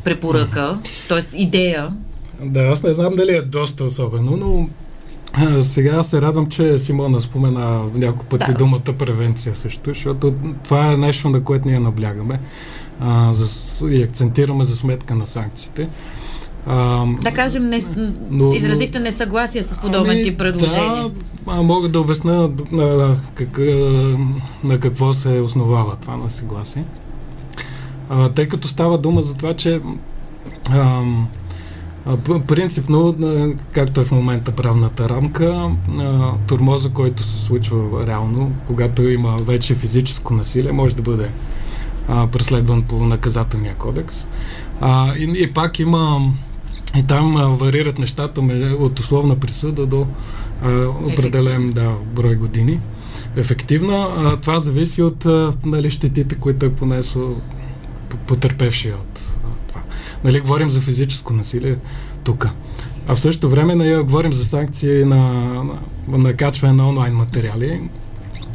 препоръка, 0.03 0.79
т.е. 1.09 1.37
идея. 1.37 1.89
Да, 2.41 2.59
аз 2.59 2.83
не 2.83 2.93
знам 2.93 3.13
дали 3.15 3.31
е 3.31 3.41
доста 3.41 3.83
особено, 3.83 4.37
но 4.37 4.69
сега 5.61 6.03
се 6.03 6.21
радвам, 6.21 6.47
че 6.47 6.77
Симона 6.77 7.21
спомена 7.21 7.83
няколко 7.93 8.25
пъти 8.25 8.51
да. 8.51 8.57
думата 8.57 8.93
превенция 8.99 9.55
също, 9.55 9.89
защото 9.89 10.33
това 10.63 10.91
е 10.91 10.97
нещо, 10.97 11.29
на 11.29 11.43
което 11.43 11.67
ние 11.67 11.79
наблягаме 11.79 12.39
а, 12.99 13.33
за, 13.33 13.89
и 13.89 14.03
акцентираме 14.03 14.63
за 14.63 14.75
сметка 14.75 15.15
на 15.15 15.27
санкциите. 15.27 15.89
А, 16.69 17.05
да 17.21 17.31
кажем, 17.31 17.69
не, 17.69 17.81
но, 18.29 18.53
изразихте 18.53 18.99
несъгласие 18.99 19.63
с 19.63 19.81
подобен 19.81 20.11
ами, 20.11 20.23
тип 20.23 20.37
предложение. 20.37 21.11
Да, 21.45 21.63
мога 21.63 21.87
да 21.87 21.99
обясня 21.99 22.49
на, 22.71 23.17
как, 23.33 23.59
на 24.63 24.79
какво 24.79 25.13
се 25.13 25.29
основава 25.29 25.95
това 25.95 26.17
несъгласие. 26.17 26.83
А, 28.09 28.29
тъй 28.29 28.47
като 28.47 28.67
става 28.67 28.97
дума 28.97 29.21
за 29.21 29.35
това, 29.35 29.53
че 29.53 29.81
а, 30.69 31.01
Принципно, 32.47 33.15
както 33.71 34.01
е 34.01 34.05
в 34.05 34.11
момента 34.11 34.51
правната 34.51 35.09
рамка, 35.09 35.71
турмоза, 36.47 36.89
който 36.89 37.23
се 37.23 37.41
случва 37.41 38.07
реално, 38.07 38.51
когато 38.67 39.09
има 39.09 39.37
вече 39.37 39.75
физическо 39.75 40.33
насилие, 40.33 40.71
може 40.71 40.95
да 40.95 41.01
бъде 41.01 41.29
преследван 42.31 42.81
по 42.81 42.95
наказателния 42.95 43.75
кодекс. 43.75 44.27
И, 45.17 45.33
и 45.37 45.53
пак 45.53 45.79
има 45.79 46.19
и 46.97 47.03
там 47.03 47.37
а, 47.37 47.45
варират 47.45 47.99
нещата 47.99 48.41
от 48.79 48.99
условна 48.99 49.39
присъда 49.39 49.85
до 49.85 50.07
а, 50.63 50.87
определен 50.87 51.71
да, 51.71 51.95
брой 52.15 52.35
години. 52.35 52.79
Ефективна. 53.35 54.13
А, 54.17 54.37
това 54.37 54.59
зависи 54.59 55.01
от 55.01 55.25
а, 55.25 55.53
нали, 55.65 55.89
щетите, 55.89 56.35
които 56.35 56.65
е 56.65 56.73
понесло 56.73 57.35
потерпевшия 58.27 58.95
от 58.95 59.19
а, 59.19 59.67
това. 59.67 59.81
Нали, 60.23 60.39
говорим 60.39 60.69
за 60.69 60.81
физическо 60.81 61.33
насилие 61.33 61.77
тук. 62.23 62.49
А 63.07 63.15
в 63.15 63.19
същото 63.19 63.49
време 63.49 63.75
нали, 63.75 64.03
говорим 64.03 64.33
за 64.33 64.45
санкции 64.45 65.05
на, 65.05 65.17
на, 66.07 66.17
на 66.17 66.33
качване 66.33 66.73
на 66.73 66.89
онлайн 66.89 67.13
материали, 67.13 67.81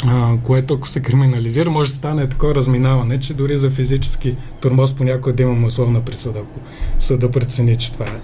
а, 0.06 0.37
което 0.42 0.75
ако 0.75 0.88
се 0.88 1.00
криминализира, 1.00 1.71
може 1.71 1.90
да 1.90 1.97
стане 1.97 2.28
такова 2.28 2.54
разминаване, 2.54 3.18
че 3.21 3.35
дори 3.35 3.59
за 3.59 3.71
физически 3.71 4.37
тормоз 4.61 4.92
понякога 4.92 5.32
да 5.32 5.42
имаме 5.42 5.66
условна 5.66 6.00
присъда, 6.00 6.38
ако 6.38 6.61
съда 6.99 7.30
прецени, 7.30 7.76
че 7.76 7.92
това 7.92 8.06
е. 8.06 8.21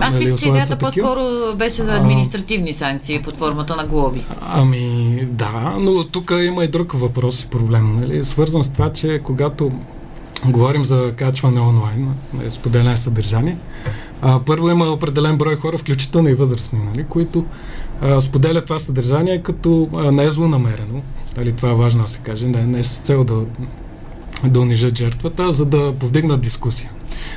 Аз 0.00 0.14
нали, 0.14 0.24
мисля, 0.24 0.38
че 0.38 0.48
идеята 0.48 0.78
по-скоро 0.78 1.20
беше 1.56 1.82
за 1.82 1.94
административни 1.94 2.72
санкции 2.72 3.22
под 3.22 3.36
формата 3.36 3.76
на 3.76 3.86
глоби. 3.86 4.24
Ами 4.40 5.18
да, 5.30 5.76
но 5.80 6.04
тук 6.04 6.32
има 6.42 6.64
и 6.64 6.68
друг 6.68 6.92
въпрос 6.92 7.40
и 7.40 7.46
проблем, 7.46 8.00
нали? 8.00 8.24
свързан 8.24 8.64
с 8.64 8.72
това, 8.72 8.92
че 8.92 9.20
когато 9.24 9.72
говорим 10.48 10.84
за 10.84 11.12
качване 11.16 11.60
онлайн, 11.60 12.14
нали, 12.34 12.50
споделяне 12.50 12.96
съдържание, 12.96 13.56
а, 14.22 14.40
първо 14.40 14.70
има 14.70 14.84
определен 14.84 15.36
брой 15.36 15.56
хора, 15.56 15.78
включително 15.78 16.28
и 16.28 16.34
възрастни, 16.34 16.78
нали, 16.78 17.04
които 17.04 17.44
а, 18.02 18.20
споделят 18.20 18.64
това 18.64 18.78
съдържание 18.78 19.42
като 19.42 19.88
а, 19.96 20.12
не 20.12 20.24
е 20.24 20.30
злонамерено. 20.30 21.02
Нали, 21.36 21.52
това 21.52 21.70
е 21.70 21.74
важно 21.74 22.02
да 22.02 22.08
се 22.08 22.18
каже, 22.18 22.46
не, 22.46 22.66
не 22.66 22.78
е 22.78 22.84
с 22.84 22.98
цел 22.98 23.24
да, 23.24 23.40
да 24.44 24.60
унижат 24.60 24.98
жертвата, 24.98 25.44
а 25.44 25.52
за 25.52 25.64
да 25.64 25.92
повдигнат 25.92 26.40
дискусия. 26.40 26.90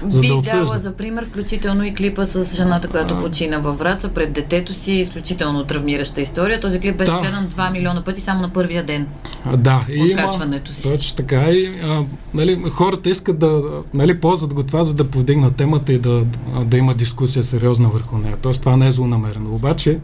За 0.07 0.21
Би 0.21 0.27
да 0.27 0.41
дала 0.41 0.77
за 0.77 0.91
пример, 0.91 1.25
включително 1.25 1.83
и 1.85 1.93
клипа 1.93 2.25
с 2.25 2.55
жената, 2.55 2.87
която 2.87 3.13
а... 3.13 3.21
почина 3.21 3.57
във 3.57 3.79
Враца 3.79 4.09
пред 4.09 4.33
детето 4.33 4.73
си, 4.73 4.91
изключително 4.91 5.63
травмираща 5.63 6.21
история. 6.21 6.59
Този 6.59 6.79
клип 6.79 6.97
беше 6.97 7.11
да. 7.11 7.19
гледан 7.19 7.47
2 7.47 7.71
милиона 7.71 8.03
пъти 8.03 8.21
само 8.21 8.41
на 8.41 8.49
първия 8.49 8.83
ден. 8.83 9.07
А, 9.45 9.57
да, 9.57 9.85
и 9.89 10.15
качването 10.15 10.73
си. 10.73 10.83
Точно 10.83 11.15
така. 11.15 11.49
И, 11.51 11.79
а, 11.83 12.03
нали, 12.33 12.63
хората 12.71 13.09
искат 13.09 13.39
да 13.39 13.63
нали, 13.93 14.19
ползват 14.19 14.53
го 14.53 14.63
това, 14.63 14.83
за 14.83 14.93
да 14.93 15.03
повдигнат 15.03 15.55
темата 15.55 15.93
и 15.93 15.99
да, 15.99 16.25
да 16.65 16.77
има 16.77 16.93
дискусия 16.93 17.43
сериозна 17.43 17.89
върху 17.89 18.17
нея. 18.17 18.37
Тоест 18.41 18.59
това 18.59 18.77
не 18.77 18.87
е 18.87 18.91
злонамерено. 18.91 19.55
Обаче, 19.55 19.99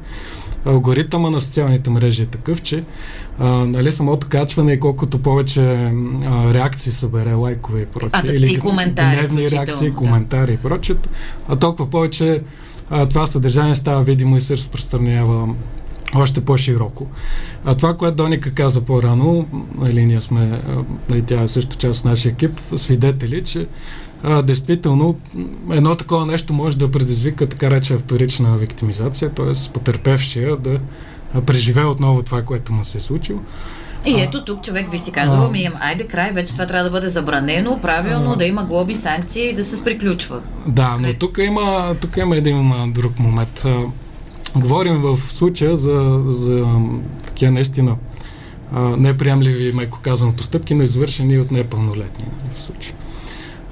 алгоритъма 0.66 1.30
на 1.30 1.42
социалните 1.42 1.90
мрежи 1.90 2.22
е 2.22 2.26
такъв, 2.26 2.62
че 2.62 2.84
а, 3.40 3.48
нали, 3.48 3.92
самото 3.92 4.28
качване 4.28 4.74
и 4.74 4.80
колкото 4.80 5.20
повече 5.20 5.62
а, 5.62 6.54
реакции 6.54 6.92
събере, 6.92 7.34
лайкове 7.34 7.82
и 7.82 7.86
прочее, 7.86 8.10
а, 8.14 8.34
или 8.34 8.54
и 8.54 8.60
коментари, 8.60 9.16
гневни 9.18 9.50
реакции, 9.50 9.90
да. 9.90 9.96
коментари 9.96 10.54
и 10.54 10.58
прочее, 10.58 10.96
а 11.48 11.56
толкова 11.56 11.90
повече 11.90 12.42
а, 12.90 13.06
това 13.06 13.26
съдържание 13.26 13.76
става 13.76 14.04
видимо 14.04 14.38
и 14.38 14.42
се 14.42 14.58
разпространява 14.58 15.48
още 16.16 16.42
по-широко. 16.42 17.08
А 17.66 17.76
това, 17.76 17.98
което 17.98 18.16
Доника 18.16 18.54
каза 18.54 18.82
по-рано, 18.82 19.48
нали, 19.78 20.06
ние 20.06 20.22
сме, 20.22 20.62
нали, 21.10 21.22
тя 21.22 21.42
е 21.42 21.48
също 21.48 21.78
част 21.78 22.00
от 22.00 22.06
нашия 22.06 22.32
екип, 22.32 22.60
свидетели, 22.76 23.44
че 23.44 23.68
а, 24.24 24.42
действително 24.42 25.16
едно 25.72 25.96
такова 25.96 26.26
нещо 26.26 26.54
може 26.54 26.78
да 26.78 26.92
предизвика 26.92 27.50
така 27.50 27.72
рече 27.72 27.98
вторична 27.98 28.58
виктимизация, 28.58 29.30
т.е. 29.30 29.74
потерпевшия 29.74 30.58
да 30.58 30.80
преживее 31.46 31.86
отново 31.86 32.24
това, 32.24 32.42
което 32.42 32.74
му 32.74 32.86
се 32.86 32.98
е 32.98 33.02
случило. 33.02 33.40
И 34.06 34.22
ето 34.22 34.46
тук 34.46 34.64
човек 34.64 34.92
би 34.92 34.98
си 34.98 35.12
казал, 35.12 35.52
ми, 35.52 35.70
айде 35.80 36.04
край, 36.04 36.32
вече 36.32 36.54
това 36.54 36.66
трябва 36.66 36.84
да 36.84 36.92
бъде 36.92 37.08
забранено, 37.08 37.80
правилно, 37.82 38.32
а, 38.32 38.36
да 38.36 38.46
има 38.46 38.64
глоби, 38.64 38.96
санкции 38.96 39.50
и 39.50 39.54
да 39.54 39.64
се 39.64 39.84
приключва. 39.84 40.40
Да, 40.68 40.98
но 41.00 41.14
тук 41.14 41.38
има, 41.38 41.96
тук 42.02 42.18
има 42.18 42.38
един 42.38 42.74
друг 42.94 43.20
момент. 43.20 43.66
Говорим 44.56 45.02
в 45.02 45.20
случая 45.22 45.78
за, 45.78 46.24
за 46.28 46.66
такива 47.24 47.52
наистина 47.52 47.96
неприемливи, 48.98 49.72
меко 49.72 50.00
казано, 50.02 50.34
постъпки, 50.34 50.76
но 50.76 50.84
извършени 50.84 51.40
от 51.40 51.52
непълнолетни 51.52 52.26
в 52.56 52.62
случая. 52.62 52.96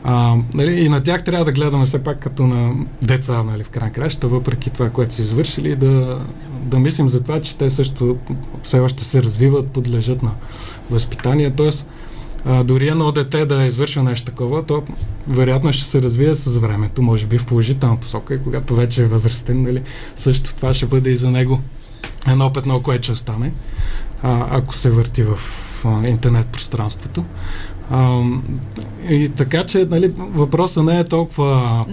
А, 0.03 0.35
нали, 0.53 0.71
и 0.71 0.89
на 0.89 1.03
тях 1.03 1.23
трябва 1.23 1.45
да 1.45 1.51
гледаме 1.51 1.85
все 1.85 2.03
пак 2.03 2.19
като 2.19 2.47
на 2.47 2.73
деца, 3.01 3.43
нали, 3.43 3.63
в 3.63 3.69
край 3.69 3.91
краща, 3.91 4.27
въпреки 4.27 4.69
това, 4.69 4.89
което 4.89 5.15
са 5.15 5.21
извършили, 5.21 5.75
да, 5.75 6.21
да 6.51 6.79
мислим 6.79 7.09
за 7.09 7.23
това, 7.23 7.41
че 7.41 7.57
те 7.57 7.69
също 7.69 8.17
все 8.63 8.79
още 8.79 9.03
се 9.03 9.23
развиват, 9.23 9.67
подлежат 9.67 10.23
на 10.23 10.31
възпитание. 10.89 11.51
Тоест, 11.51 11.87
а, 12.45 12.63
дори 12.63 12.87
едно 12.87 13.11
дете 13.11 13.45
да 13.45 13.63
е 13.63 13.67
извършва 13.67 14.03
нещо 14.03 14.25
такова, 14.25 14.63
то 14.63 14.83
вероятно 15.27 15.73
ще 15.73 15.83
се 15.83 16.01
развие 16.01 16.35
с 16.35 16.57
времето, 16.57 17.01
може 17.01 17.25
би 17.25 17.37
в 17.37 17.45
положителна 17.45 17.97
посока 17.97 18.33
и 18.33 18.41
когато 18.43 18.75
вече 18.75 19.01
е 19.01 19.07
възрастен, 19.07 19.61
нали, 19.61 19.81
също 20.15 20.55
това 20.55 20.73
ще 20.73 20.85
бъде 20.85 21.09
и 21.09 21.15
за 21.15 21.31
него 21.31 21.59
едно 22.27 22.53
петно, 22.53 22.81
което 22.81 23.03
ще 23.03 23.11
остане, 23.11 23.51
а, 24.23 24.57
ако 24.57 24.75
се 24.75 24.89
върти 24.89 25.23
в 25.23 25.39
а, 25.85 26.07
интернет 26.07 26.47
пространството. 26.47 27.25
А, 27.91 28.21
и 29.09 29.29
така 29.29 29.63
че 29.63 29.87
нали, 29.89 30.11
въпросът 30.17 30.83
не 30.85 30.99
е 30.99 31.03
толкова... 31.03 31.85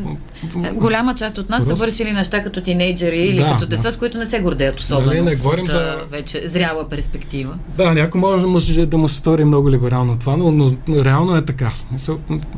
Голяма 0.72 1.14
част 1.14 1.38
от 1.38 1.48
нас 1.48 1.58
Просто... 1.58 1.76
са 1.76 1.84
вършили 1.84 2.12
неща 2.12 2.42
като 2.42 2.60
тинейджери 2.60 3.18
или 3.18 3.38
да, 3.38 3.50
като 3.50 3.66
деца, 3.66 3.82
да. 3.82 3.92
с 3.92 3.96
които 3.96 4.18
не 4.18 4.26
се 4.26 4.40
гордеят 4.40 4.80
особено. 4.80 5.06
Нали, 5.06 5.20
не 5.20 5.36
говорим 5.36 5.64
от, 5.64 5.70
за... 5.70 5.96
Вече 6.10 6.48
зряла 6.48 6.88
перспектива. 6.88 7.58
Да, 7.76 7.94
някой 7.94 8.20
може, 8.20 8.46
може 8.46 8.86
да 8.86 8.98
му 8.98 9.08
се 9.08 9.16
стори 9.16 9.44
много 9.44 9.70
либерално 9.70 10.18
това, 10.18 10.36
но, 10.36 10.50
но 10.50 10.70
реално 11.04 11.36
е 11.36 11.44
така. 11.44 11.72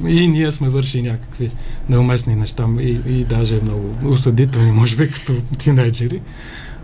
И 0.06 0.28
ние 0.28 0.50
сме 0.50 0.68
вършили 0.68 1.02
някакви 1.02 1.50
неуместни 1.88 2.34
неща 2.34 2.66
и, 2.80 3.00
и 3.06 3.24
даже 3.24 3.60
много 3.62 3.94
осъдителни, 4.04 4.72
може 4.72 4.96
би, 4.96 5.10
като 5.10 5.32
тинейджери. 5.58 6.20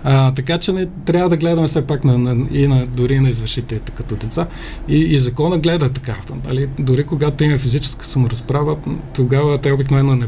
А, 0.05 0.33
така 0.33 0.59
че 0.59 0.73
не 0.73 0.87
трябва 0.87 1.29
да 1.29 1.37
гледаме 1.37 1.67
все 1.67 1.87
пак 1.87 2.05
на, 2.05 2.19
на, 2.19 2.47
и 2.51 2.69
на, 2.69 2.87
дори 2.87 3.21
на 3.21 3.29
извършителите 3.29 3.93
като 3.93 4.17
деца. 4.17 4.47
И, 4.89 4.97
и 4.97 5.19
закона 5.19 5.59
гледа 5.59 5.93
така. 5.93 6.17
Дали, 6.45 6.69
дори 6.79 7.05
когато 7.05 7.45
има 7.45 7.59
физическа 7.59 8.07
саморазправа, 8.07 8.77
тогава 9.15 9.59
те 9.59 9.73
обикновено 9.73 10.17
не, 10.17 10.27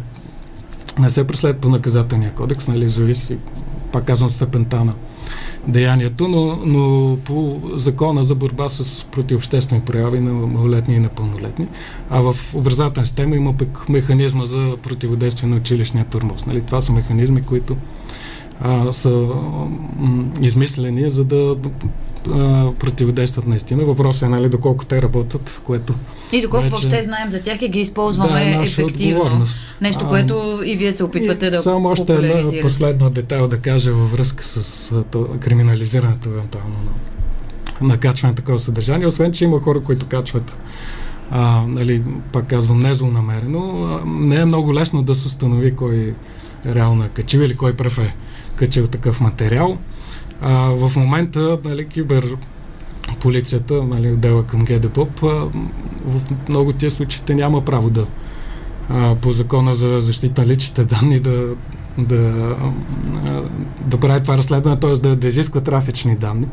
не 0.98 1.10
се 1.10 1.26
преследват 1.26 1.60
по 1.60 1.68
наказателния 1.68 2.32
кодекс, 2.34 2.68
нали, 2.68 2.88
зависи, 2.88 3.37
пак 3.92 4.04
казвам, 4.04 4.30
степента 4.30 4.84
на 4.84 4.94
деянието, 5.66 6.28
но, 6.28 6.58
но 6.66 7.16
по 7.16 7.60
закона 7.75 8.25
за 8.25 8.34
борба 8.34 8.68
с 8.68 9.04
противобществени 9.04 9.82
прояви 9.82 10.20
на 10.20 10.32
малолетни 10.32 10.94
и 10.94 11.00
непълнолетни. 11.00 11.66
А 12.10 12.20
в 12.20 12.54
образователна 12.54 13.06
система 13.06 13.37
има 13.37 13.52
пък 13.52 13.88
механизма 13.88 14.44
за 14.44 14.76
противодействие 14.82 15.48
на 15.48 15.56
училищния 15.56 16.04
турмоз. 16.04 16.46
Нали? 16.46 16.60
Това 16.60 16.80
са 16.80 16.92
механизми, 16.92 17.42
които 17.42 17.76
а, 18.60 18.92
са 18.92 19.28
измислени, 20.40 21.10
за 21.10 21.24
да 21.24 21.56
а, 22.30 22.70
противодействат 22.78 23.46
наистина. 23.46 23.84
Въпросът 23.84 24.22
е, 24.22 24.28
нали, 24.28 24.48
доколко 24.48 24.84
те 24.84 25.02
работят, 25.02 25.60
което... 25.64 25.94
И 26.32 26.42
доколко 26.42 26.64
вече... 26.64 26.70
въобще 26.70 27.02
знаем 27.02 27.28
за 27.28 27.42
тях 27.42 27.62
и 27.62 27.68
ги 27.68 27.80
използваме 27.80 28.32
да, 28.32 28.60
е 28.60 28.62
ефективно. 28.62 29.44
Нещо, 29.80 30.04
а, 30.04 30.08
което 30.08 30.60
и 30.64 30.76
вие 30.76 30.92
се 30.92 31.04
опитвате 31.04 31.46
и 31.46 31.50
да 31.50 31.62
Само 31.62 31.88
още 31.88 32.14
една 32.14 32.62
последна 32.62 33.10
детайл 33.10 33.48
да 33.48 33.58
кажа 33.58 33.92
във 33.92 34.12
връзка 34.12 34.44
с 34.44 34.92
то, 35.10 35.28
криминализирането 35.40 36.28
евентуално 36.28 36.76
на, 37.80 37.88
на 37.88 37.98
качване 37.98 38.30
на 38.32 38.36
такова 38.36 38.58
съдържание. 38.58 39.06
Освен, 39.06 39.32
че 39.32 39.44
има 39.44 39.60
хора, 39.60 39.80
които 39.80 40.06
качват 40.06 40.56
а, 41.30 41.62
нали, 41.66 42.02
пак 42.32 42.47
казвам, 42.47 42.78
незлонамерено, 42.78 44.00
не 44.06 44.37
е 44.37 44.44
много 44.44 44.75
лесно 44.75 45.02
да 45.02 45.14
се 45.14 45.26
установи 45.26 45.76
кой 45.76 46.14
реално 46.66 47.04
е 47.04 47.08
качил 47.08 47.38
или 47.38 47.56
кой 47.56 47.73
пръв 47.73 47.99
е 47.99 48.14
качил 48.56 48.87
такъв 48.87 49.20
материал. 49.20 49.78
А, 50.40 50.52
в 50.70 50.97
момента 50.97 51.58
нали, 51.64 51.87
кибер 51.87 52.37
полицията, 53.20 53.82
нали, 53.82 54.12
отдела 54.12 54.44
към 54.44 54.64
ГДПОП, 54.64 55.20
в 55.20 56.20
много 56.49 56.73
тия 56.73 56.90
случаите 56.90 57.35
няма 57.35 57.64
право 57.64 57.90
да 57.90 58.06
а, 58.90 59.14
по 59.14 59.32
закона 59.32 59.75
за 59.75 60.00
защита 60.00 60.40
на 60.40 60.47
личните 60.47 60.85
данни 60.85 61.20
да, 61.20 61.54
да, 61.99 62.54
да 63.80 64.00
прави 64.00 64.23
това 64.23 64.38
разследване, 64.38 64.80
т.е. 64.80 64.92
Да, 64.92 65.16
да 65.16 65.26
изисква 65.26 65.61
трафични 65.61 66.16
данни. 66.16 66.47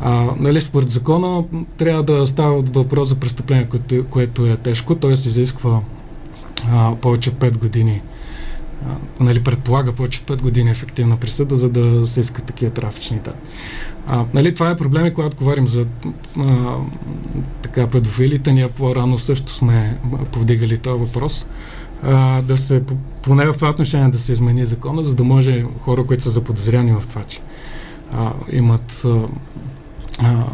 А, 0.00 0.30
нали, 0.38 0.60
според 0.60 0.90
закона 0.90 1.44
трябва 1.76 2.02
да 2.02 2.26
става 2.26 2.62
въпрос 2.62 3.08
за 3.08 3.14
престъпление, 3.14 3.68
което, 3.68 4.04
което 4.10 4.46
е 4.46 4.56
тежко, 4.56 4.94
т.е. 4.94 5.12
изисква 5.12 5.80
а, 6.68 6.94
повече 6.94 7.30
от 7.30 7.36
5 7.36 7.58
години 7.58 8.02
нали, 9.20 9.44
предполага 9.44 9.92
повече 9.92 10.20
от 10.22 10.38
5 10.38 10.42
години 10.42 10.70
ефективна 10.70 11.16
присъда, 11.16 11.56
за 11.56 11.68
да 11.68 12.06
се 12.06 12.20
искат 12.20 12.44
такива 12.44 12.70
трафични 12.70 13.18
данни. 13.18 13.38
А, 14.06 14.24
нали, 14.34 14.54
това 14.54 14.70
е 14.70 14.76
проблеми, 14.76 15.14
когато 15.14 15.36
говорим 15.36 15.68
за 15.68 15.86
а, 16.38 16.76
така 17.62 17.86
педофилите. 17.86 18.52
Ние 18.52 18.68
по-рано 18.68 19.18
също 19.18 19.52
сме 19.52 19.98
повдигали 20.32 20.78
този 20.78 21.00
въпрос. 21.00 21.46
А, 22.02 22.42
да 22.42 22.56
се, 22.56 22.82
поне 23.22 23.46
в 23.46 23.54
това 23.54 23.70
отношение 23.70 24.08
да 24.08 24.18
се 24.18 24.32
измени 24.32 24.66
закона, 24.66 25.04
за 25.04 25.14
да 25.14 25.24
може 25.24 25.64
хора, 25.80 26.06
които 26.06 26.22
са 26.22 26.30
заподозряни 26.30 26.92
в 26.92 27.02
това, 27.08 27.22
че 27.22 27.40
а, 28.12 28.32
имат 28.52 29.02
а, 29.04 29.20
а, 30.24 30.44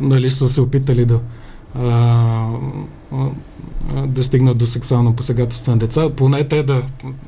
нали, 0.00 0.30
са 0.30 0.48
се 0.48 0.60
опитали 0.60 1.04
да 1.04 1.20
а, 1.78 2.46
да 4.06 4.24
стигнат 4.24 4.58
до 4.58 4.66
сексуално 4.66 5.12
посегателство 5.12 5.72
на 5.72 5.78
деца, 5.78 6.10
поне 6.10 6.44
те 6.44 6.62
да, 6.62 6.74
да, 6.74 6.82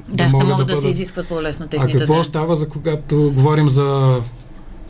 да 0.08 0.28
могат 0.28 0.46
да, 0.48 0.52
могат 0.52 0.66
да, 0.66 0.74
да 0.74 0.80
се 0.80 0.88
изискват 0.88 1.28
по-лесно 1.28 1.68
техните. 1.68 1.96
А 1.96 1.98
какво 1.98 2.14
да. 2.14 2.24
става 2.24 2.56
за 2.56 2.68
когато 2.68 3.32
говорим 3.34 3.68
за 3.68 4.20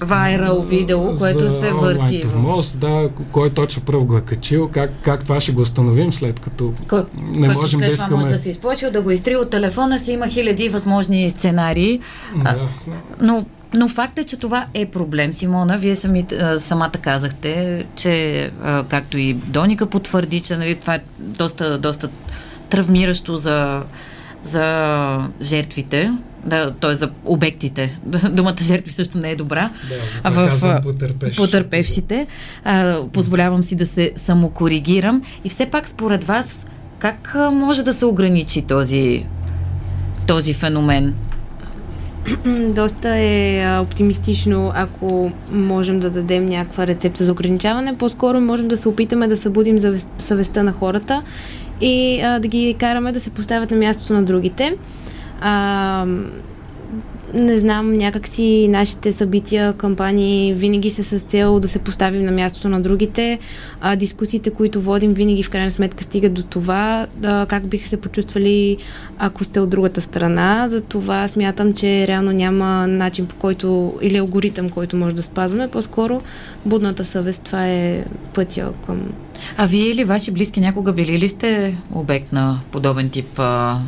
вайрал 0.00 0.62
видео, 0.62 1.14
което 1.14 1.50
се 1.50 1.72
върти. 1.72 2.20
Тормоз, 2.20 2.76
да, 2.76 3.10
кой 3.32 3.50
точно 3.50 3.82
пръв 3.82 4.04
го 4.04 4.16
е 4.16 4.20
качил, 4.20 4.68
как, 4.68 4.90
как 5.02 5.24
това 5.24 5.40
ще 5.40 5.52
го 5.52 5.62
установим 5.62 6.12
след 6.12 6.40
като 6.40 6.72
Ко, 6.88 6.96
не 7.36 7.48
можем 7.48 7.78
след 7.78 7.88
да 7.88 7.92
искаме... 7.92 8.08
Това 8.08 8.16
може 8.16 8.28
да 8.28 8.38
се 8.38 8.50
изплаши, 8.50 8.90
да 8.90 9.02
го 9.02 9.10
изтри 9.10 9.36
от 9.36 9.50
телефона 9.50 9.98
си, 9.98 10.12
има 10.12 10.28
хиляди 10.28 10.68
възможни 10.68 11.30
сценарии. 11.30 12.00
Да. 12.36 12.48
А, 12.48 12.56
но 13.20 13.44
но 13.74 13.88
факт 13.88 14.18
е, 14.18 14.24
че 14.24 14.36
това 14.36 14.66
е 14.74 14.86
проблем, 14.86 15.32
Симона. 15.32 15.78
Вие 15.78 15.94
сами, 15.94 16.26
самата 16.58 16.92
казахте, 17.02 17.84
че 17.96 18.50
както 18.88 19.18
и 19.18 19.32
Доника 19.32 19.86
потвърди, 19.86 20.40
че 20.40 20.56
нали, 20.56 20.74
това 20.74 20.94
е 20.94 21.00
доста, 21.18 21.78
доста 21.78 22.08
травмиращо 22.70 23.36
за, 23.36 23.82
за 24.42 25.28
жертвите, 25.42 26.12
да, 26.46 26.70
т.е. 26.70 26.94
за 26.94 27.10
обектите. 27.24 27.98
Думата 28.30 28.56
жертви 28.62 28.90
също 28.90 29.18
не 29.18 29.30
е 29.30 29.36
добра. 29.36 29.70
Да, 30.24 30.30
в 30.30 30.80
потърпевшите. 30.82 31.36
потърпевшите. 31.36 32.26
А, 32.64 33.00
позволявам 33.12 33.62
си 33.62 33.76
да 33.76 33.86
се 33.86 34.12
самокоригирам. 34.16 35.22
И 35.44 35.48
все 35.48 35.66
пак, 35.66 35.88
според 35.88 36.24
вас, 36.24 36.66
как 36.98 37.36
може 37.52 37.82
да 37.82 37.92
се 37.92 38.04
ограничи 38.04 38.62
този, 38.62 39.26
този 40.26 40.52
феномен? 40.52 41.14
Доста 42.74 43.08
е 43.16 43.66
оптимистично, 43.80 44.72
ако 44.74 45.30
можем 45.52 46.00
да 46.00 46.10
дадем 46.10 46.46
някаква 46.46 46.86
рецепта 46.86 47.24
за 47.24 47.32
ограничаване. 47.32 47.98
По-скоро 47.98 48.40
можем 48.40 48.68
да 48.68 48.76
се 48.76 48.88
опитаме 48.88 49.28
да 49.28 49.36
събудим 49.36 49.78
съвестта 50.18 50.62
на 50.62 50.72
хората 50.72 51.22
и 51.80 52.20
а, 52.20 52.38
да 52.38 52.48
ги 52.48 52.74
караме 52.78 53.12
да 53.12 53.20
се 53.20 53.30
поставят 53.30 53.70
на 53.70 53.76
мястото 53.76 54.12
на 54.12 54.22
другите. 54.22 54.76
А, 55.40 56.06
не 57.34 57.58
знам, 57.58 57.92
някакси 57.92 58.68
нашите 58.68 59.12
събития, 59.12 59.72
кампании 59.72 60.54
винаги 60.54 60.90
са 60.90 61.04
с 61.04 61.22
цел 61.22 61.60
да 61.60 61.68
се 61.68 61.78
поставим 61.78 62.24
на 62.24 62.30
мястото 62.32 62.68
на 62.68 62.80
другите. 62.80 63.38
А, 63.80 63.96
дискусиите, 63.96 64.50
които 64.50 64.80
водим, 64.80 65.14
винаги 65.14 65.42
в 65.42 65.50
крайна 65.50 65.70
сметка 65.70 66.04
стигат 66.04 66.34
до 66.34 66.42
това 66.42 67.06
а, 67.22 67.46
как 67.46 67.66
биха 67.66 67.88
се 67.88 67.96
почувствали, 67.96 68.76
ако 69.18 69.44
сте 69.44 69.60
от 69.60 69.70
другата 69.70 70.00
страна. 70.00 70.68
Затова 70.68 71.28
смятам, 71.28 71.72
че 71.72 72.06
реално 72.06 72.32
няма 72.32 72.86
начин 72.86 73.26
по 73.26 73.34
който 73.34 73.94
или 74.02 74.16
алгоритъм, 74.16 74.68
който 74.68 74.96
може 74.96 75.14
да 75.14 75.22
спазваме. 75.22 75.68
По-скоро 75.68 76.22
будната 76.66 77.04
съвест, 77.04 77.44
това 77.44 77.66
е 77.68 78.04
пътя 78.34 78.72
към 78.86 79.00
а 79.56 79.66
вие 79.66 79.86
или 79.86 80.04
ваши 80.04 80.30
близки 80.30 80.60
някога 80.60 80.92
били 80.92 81.18
ли 81.18 81.28
сте 81.28 81.76
обект 81.94 82.32
на 82.32 82.58
подобен 82.70 83.10
тип 83.10 83.38
а, 83.38 83.78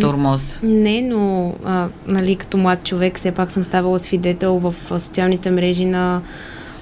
тормоз? 0.00 0.58
Не, 0.62 1.02
но 1.02 1.54
а, 1.64 1.88
нали, 2.06 2.36
като 2.36 2.56
млад 2.56 2.84
човек 2.84 3.16
все 3.16 3.30
пак 3.30 3.52
съм 3.52 3.64
ставала 3.64 3.98
свидетел 3.98 4.58
в 4.58 4.74
социалните 4.98 5.50
мрежи 5.50 5.84
на 5.84 6.20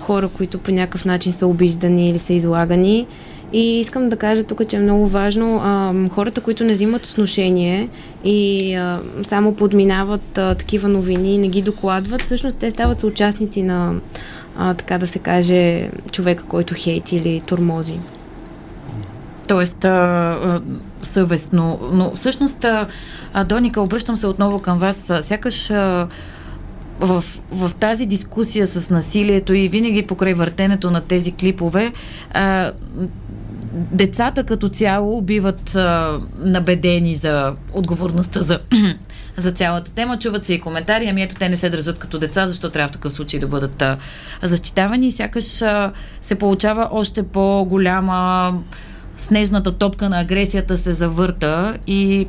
хора, 0.00 0.28
които 0.28 0.58
по 0.58 0.70
някакъв 0.70 1.04
начин 1.04 1.32
са 1.32 1.46
обиждани 1.46 2.08
или 2.08 2.18
са 2.18 2.32
излагани. 2.32 3.06
И 3.52 3.80
искам 3.80 4.08
да 4.08 4.16
кажа 4.16 4.44
тук, 4.44 4.68
че 4.68 4.76
е 4.76 4.80
много 4.80 5.08
важно 5.08 5.60
а, 5.62 5.94
хората, 6.08 6.40
които 6.40 6.64
не 6.64 6.72
взимат 6.72 7.06
отношение 7.06 7.88
и 8.24 8.74
а, 8.74 9.00
само 9.22 9.54
подминават 9.54 10.38
а, 10.38 10.54
такива 10.54 10.88
новини 10.88 11.34
и 11.34 11.38
не 11.38 11.48
ги 11.48 11.62
докладват, 11.62 12.22
всъщност 12.22 12.58
те 12.58 12.70
стават 12.70 13.00
съучастници 13.00 13.62
на 13.62 13.94
а, 14.58 14.74
така 14.74 14.98
да 14.98 15.06
се 15.06 15.18
каже, 15.18 15.90
човека, 16.12 16.44
който 16.44 16.74
хейти 16.76 17.16
или 17.16 17.40
тормози. 17.40 17.98
Тоест, 19.48 19.84
а, 19.84 19.88
а, 19.88 20.60
съвестно. 21.02 21.78
Но 21.92 22.14
всъщност, 22.14 22.64
а, 22.64 22.86
Доника, 23.44 23.80
обръщам 23.80 24.16
се 24.16 24.26
отново 24.26 24.58
към 24.62 24.78
вас. 24.78 25.12
Сякаш 25.20 25.70
а, 25.70 26.08
в, 27.00 27.24
в 27.52 27.74
тази 27.74 28.06
дискусия 28.06 28.66
с 28.66 28.90
насилието 28.90 29.54
и 29.54 29.68
винаги 29.68 30.06
покрай 30.06 30.34
въртенето 30.34 30.90
на 30.90 31.00
тези 31.00 31.32
клипове, 31.32 31.92
а, 32.32 32.72
децата 33.72 34.44
като 34.44 34.68
цяло 34.68 35.22
биват 35.22 35.74
а, 35.74 36.18
набедени 36.38 37.14
за 37.14 37.54
отговорността 37.72 38.40
за 38.40 38.58
за 39.38 39.52
цялата 39.52 39.90
тема. 39.90 40.18
Чуват 40.18 40.44
се 40.44 40.54
и 40.54 40.60
коментари, 40.60 41.08
ами 41.08 41.22
ето 41.22 41.34
те 41.34 41.48
не 41.48 41.56
се 41.56 41.70
държат 41.70 41.98
като 41.98 42.18
деца, 42.18 42.46
защо 42.46 42.70
трябва 42.70 42.88
в 42.88 42.92
такъв 42.92 43.12
случай 43.12 43.40
да 43.40 43.46
бъдат 43.46 43.82
защитавани 44.42 45.06
и 45.06 45.12
сякаш 45.12 45.44
се 46.20 46.34
получава 46.38 46.88
още 46.92 47.22
по-голяма 47.22 48.52
снежната 49.16 49.72
топка 49.72 50.08
на 50.08 50.20
агресията 50.20 50.78
се 50.78 50.92
завърта 50.92 51.78
и 51.86 52.28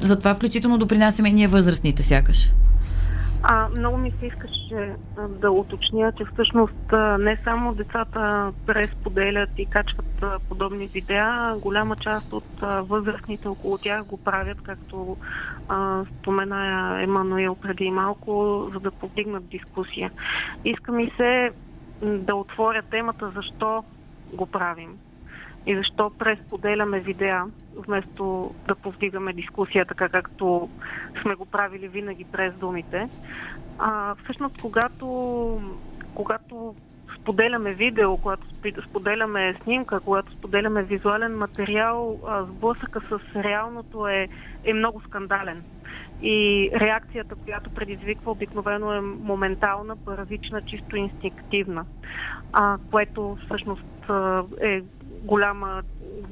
затова 0.00 0.34
включително 0.34 0.78
допринасяме 0.78 1.28
и 1.28 1.32
ние 1.32 1.48
възрастните 1.48 2.02
сякаш. 2.02 2.48
А, 3.44 3.68
много 3.78 3.98
ми 3.98 4.10
се 4.10 4.26
искаше 4.26 4.94
да 5.28 5.50
уточня, 5.50 6.12
че 6.18 6.24
всъщност 6.32 6.92
не 7.18 7.36
само 7.44 7.74
децата 7.74 8.52
пресподелят 8.66 9.50
и 9.58 9.66
качват 9.66 10.24
подобни 10.48 10.86
видеа, 10.86 11.56
голяма 11.58 11.96
част 11.96 12.32
от 12.32 12.44
възрастните 12.88 13.48
около 13.48 13.78
тях 13.78 14.04
го 14.04 14.16
правят, 14.16 14.58
както 14.62 15.16
а, 15.68 16.04
спомена 16.04 17.02
Емануил 17.02 17.54
преди 17.54 17.90
малко, 17.90 18.66
за 18.72 18.80
да 18.80 18.90
повдигнат 18.90 19.48
дискусия. 19.48 20.10
Иска 20.64 20.92
ми 20.92 21.12
се 21.16 21.50
да 22.02 22.34
отворя 22.34 22.82
темата 22.82 23.32
защо 23.36 23.84
го 24.32 24.46
правим 24.46 24.98
и 25.66 25.76
защо 25.76 26.10
пресподеляме 26.18 27.00
видеа, 27.00 27.44
вместо 27.76 28.54
да 28.68 28.74
повдигаме 28.74 29.32
дискусия, 29.32 29.84
така 29.86 30.08
както 30.08 30.68
сме 31.22 31.34
го 31.34 31.46
правили 31.46 31.88
винаги 31.88 32.24
през 32.24 32.54
думите. 32.54 33.08
А, 33.78 34.14
всъщност, 34.14 34.60
когато, 34.62 35.06
когато 36.14 36.74
споделяме 37.20 37.72
видео, 37.72 38.16
когато 38.16 38.46
споделяме 38.88 39.54
снимка, 39.62 40.00
когато 40.00 40.32
споделяме 40.32 40.82
визуален 40.82 41.38
материал, 41.38 42.18
сблъсъка 42.48 43.00
с 43.00 43.36
реалното 43.36 44.06
е, 44.06 44.28
е 44.64 44.72
много 44.72 45.00
скандален. 45.00 45.62
И 46.22 46.70
реакцията, 46.74 47.34
която 47.34 47.70
предизвиква 47.70 48.30
обикновено 48.30 48.92
е 48.92 49.00
моментална, 49.00 49.96
първична, 49.96 50.62
чисто 50.62 50.96
инстинктивна, 50.96 51.84
а, 52.52 52.78
което 52.90 53.38
всъщност 53.46 54.10
е 54.60 54.82
голяма, 55.22 55.82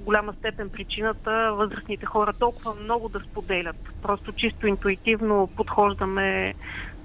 голяма 0.05 0.33
степен 0.33 0.71
причината 0.71 1.53
възрастните 1.55 2.07
хора 2.07 2.33
толкова 2.33 2.75
много 2.75 3.09
да 3.09 3.21
споделят. 3.21 3.77
Просто 4.03 4.33
чисто 4.33 4.67
интуитивно 4.67 5.49
подхождаме 5.57 6.55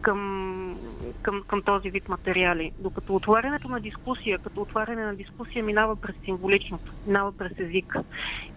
към, 0.01 0.79
към, 1.21 1.43
към 1.47 1.61
този 1.61 1.89
вид 1.89 2.09
материали. 2.09 2.71
Докато 2.79 3.15
отварянето 3.15 3.69
на 3.69 3.79
дискусия, 3.79 4.39
като 4.39 4.61
отваряне 4.61 5.05
на 5.05 5.15
дискусия 5.15 5.63
минава 5.63 5.95
през 5.95 6.15
символичното, 6.25 6.91
минава 7.07 7.31
през 7.31 7.59
език. 7.59 7.95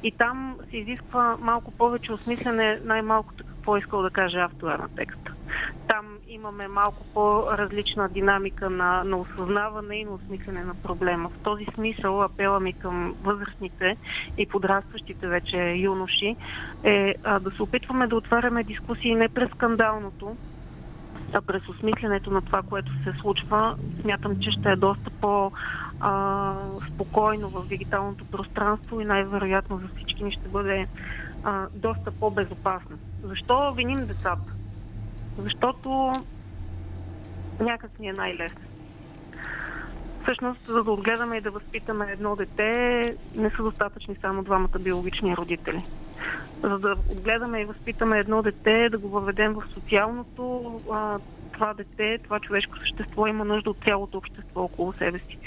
И 0.02 0.10
там 0.12 0.56
се 0.70 0.76
изисква 0.76 1.36
малко 1.40 1.70
повече 1.70 2.12
осмислене, 2.12 2.80
най-малкото 2.84 3.44
какво 3.68 3.76
е 3.76 3.78
искал 3.78 4.02
да 4.02 4.10
каже 4.10 4.38
автора 4.38 4.78
на 4.78 4.88
текста. 4.88 5.32
Там 5.88 6.18
имаме 6.26 6.68
малко 6.68 7.06
по-различна 7.14 8.08
динамика 8.08 8.70
на, 8.70 9.04
на 9.04 9.16
осъзнаване 9.16 9.96
и 9.96 10.04
на 10.04 10.14
осмислене 10.14 10.64
на 10.64 10.74
проблема. 10.74 11.28
В 11.28 11.42
този 11.42 11.66
смисъл 11.74 12.22
апела 12.22 12.60
ми 12.60 12.72
към 12.72 13.14
възрастните 13.22 13.96
и 14.38 14.46
подрастващите 14.46 15.26
вече 15.26 15.74
юноши 15.76 16.36
е 16.84 17.14
а, 17.22 17.38
да 17.38 17.50
се 17.50 17.62
опитваме 17.62 18.06
да 18.06 18.16
отваряме 18.16 18.64
дискусии 18.64 19.14
не 19.14 19.28
през 19.28 19.50
скандалното, 19.50 20.36
а 21.32 21.40
през 21.40 21.68
осмисленето 21.68 22.30
на 22.30 22.42
това, 22.42 22.62
което 22.62 22.92
се 23.02 23.12
случва, 23.20 23.76
смятам, 24.00 24.40
че 24.40 24.50
ще 24.50 24.70
е 24.70 24.76
доста 24.76 25.10
по- 25.20 25.52
спокойно 26.94 27.50
в 27.50 27.66
дигиталното 27.66 28.24
пространство 28.24 29.00
и 29.00 29.04
най-вероятно 29.04 29.78
за 29.78 29.88
всички 29.96 30.24
ни 30.24 30.32
ще 30.32 30.48
бъде 30.48 30.86
а, 31.44 31.66
доста 31.74 32.10
по-безопасно. 32.10 32.98
Защо 33.22 33.72
виним 33.72 34.06
децата? 34.06 34.52
Защото 35.38 36.12
някак 37.60 37.98
ни 37.98 38.08
е 38.08 38.12
най-лесно. 38.12 38.60
Всъщност, 40.22 40.60
за 40.66 40.84
да 40.84 40.92
отгледаме 40.92 41.36
и 41.36 41.40
да 41.40 41.50
възпитаме 41.50 42.12
едно 42.12 42.36
дете, 42.36 43.02
не 43.34 43.50
са 43.50 43.62
достатъчни 43.62 44.16
само 44.20 44.42
двамата 44.42 44.78
биологични 44.80 45.36
родители. 45.36 45.82
За 46.62 46.78
да 46.78 46.96
отгледаме 47.10 47.60
и 47.60 47.64
възпитаме 47.64 48.18
едно 48.18 48.42
дете, 48.42 48.88
да 48.90 48.98
го 48.98 49.08
въведем 49.08 49.52
в 49.52 49.62
социалното, 49.74 50.80
това 51.52 51.74
дете, 51.74 52.18
това 52.24 52.40
човешко 52.40 52.78
същество 52.78 53.26
има 53.26 53.44
нужда 53.44 53.70
от 53.70 53.84
цялото 53.86 54.18
общество 54.18 54.62
около 54.62 54.92
себе 54.92 55.18
си. 55.18 55.38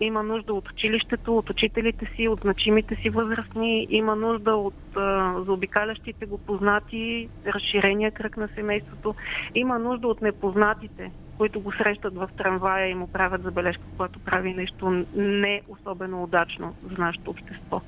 Има 0.00 0.22
нужда 0.22 0.54
от 0.54 0.70
училището, 0.70 1.38
от 1.38 1.50
учителите 1.50 2.06
си, 2.16 2.28
от 2.28 2.40
значимите 2.40 2.94
си 2.94 3.10
възрастни, 3.10 3.86
има 3.90 4.16
нужда 4.16 4.54
от 4.54 4.96
а, 4.96 5.34
заобикалящите 5.46 6.26
го 6.26 6.38
познати, 6.38 7.28
разширения 7.46 8.10
кръг 8.10 8.36
на 8.36 8.48
семейството, 8.54 9.14
има 9.54 9.78
нужда 9.78 10.08
от 10.08 10.22
непознатите, 10.22 11.10
които 11.38 11.60
го 11.60 11.72
срещат 11.72 12.14
в 12.14 12.28
трамвая 12.36 12.90
и 12.90 12.94
му 12.94 13.08
правят 13.12 13.42
забележка, 13.42 13.82
когато 13.92 14.18
прави 14.18 14.54
нещо 14.54 15.04
не 15.16 15.60
особено 15.68 16.22
удачно 16.22 16.74
за 16.90 17.02
нашето 17.02 17.30
общество. 17.30 17.80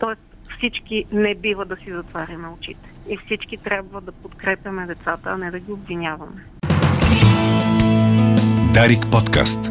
Тоест 0.00 0.20
всички 0.58 1.04
не 1.12 1.34
бива 1.34 1.64
да 1.64 1.76
си 1.76 1.92
затваряме 1.92 2.48
очите. 2.48 2.92
И 3.08 3.16
всички 3.16 3.56
трябва 3.56 4.00
да 4.00 4.12
подкрепяме 4.12 4.86
децата, 4.86 5.30
а 5.30 5.38
не 5.38 5.50
да 5.50 5.58
ги 5.58 5.72
обвиняваме. 5.72 6.44
Дарик 8.74 9.00
подкаст. 9.12 9.70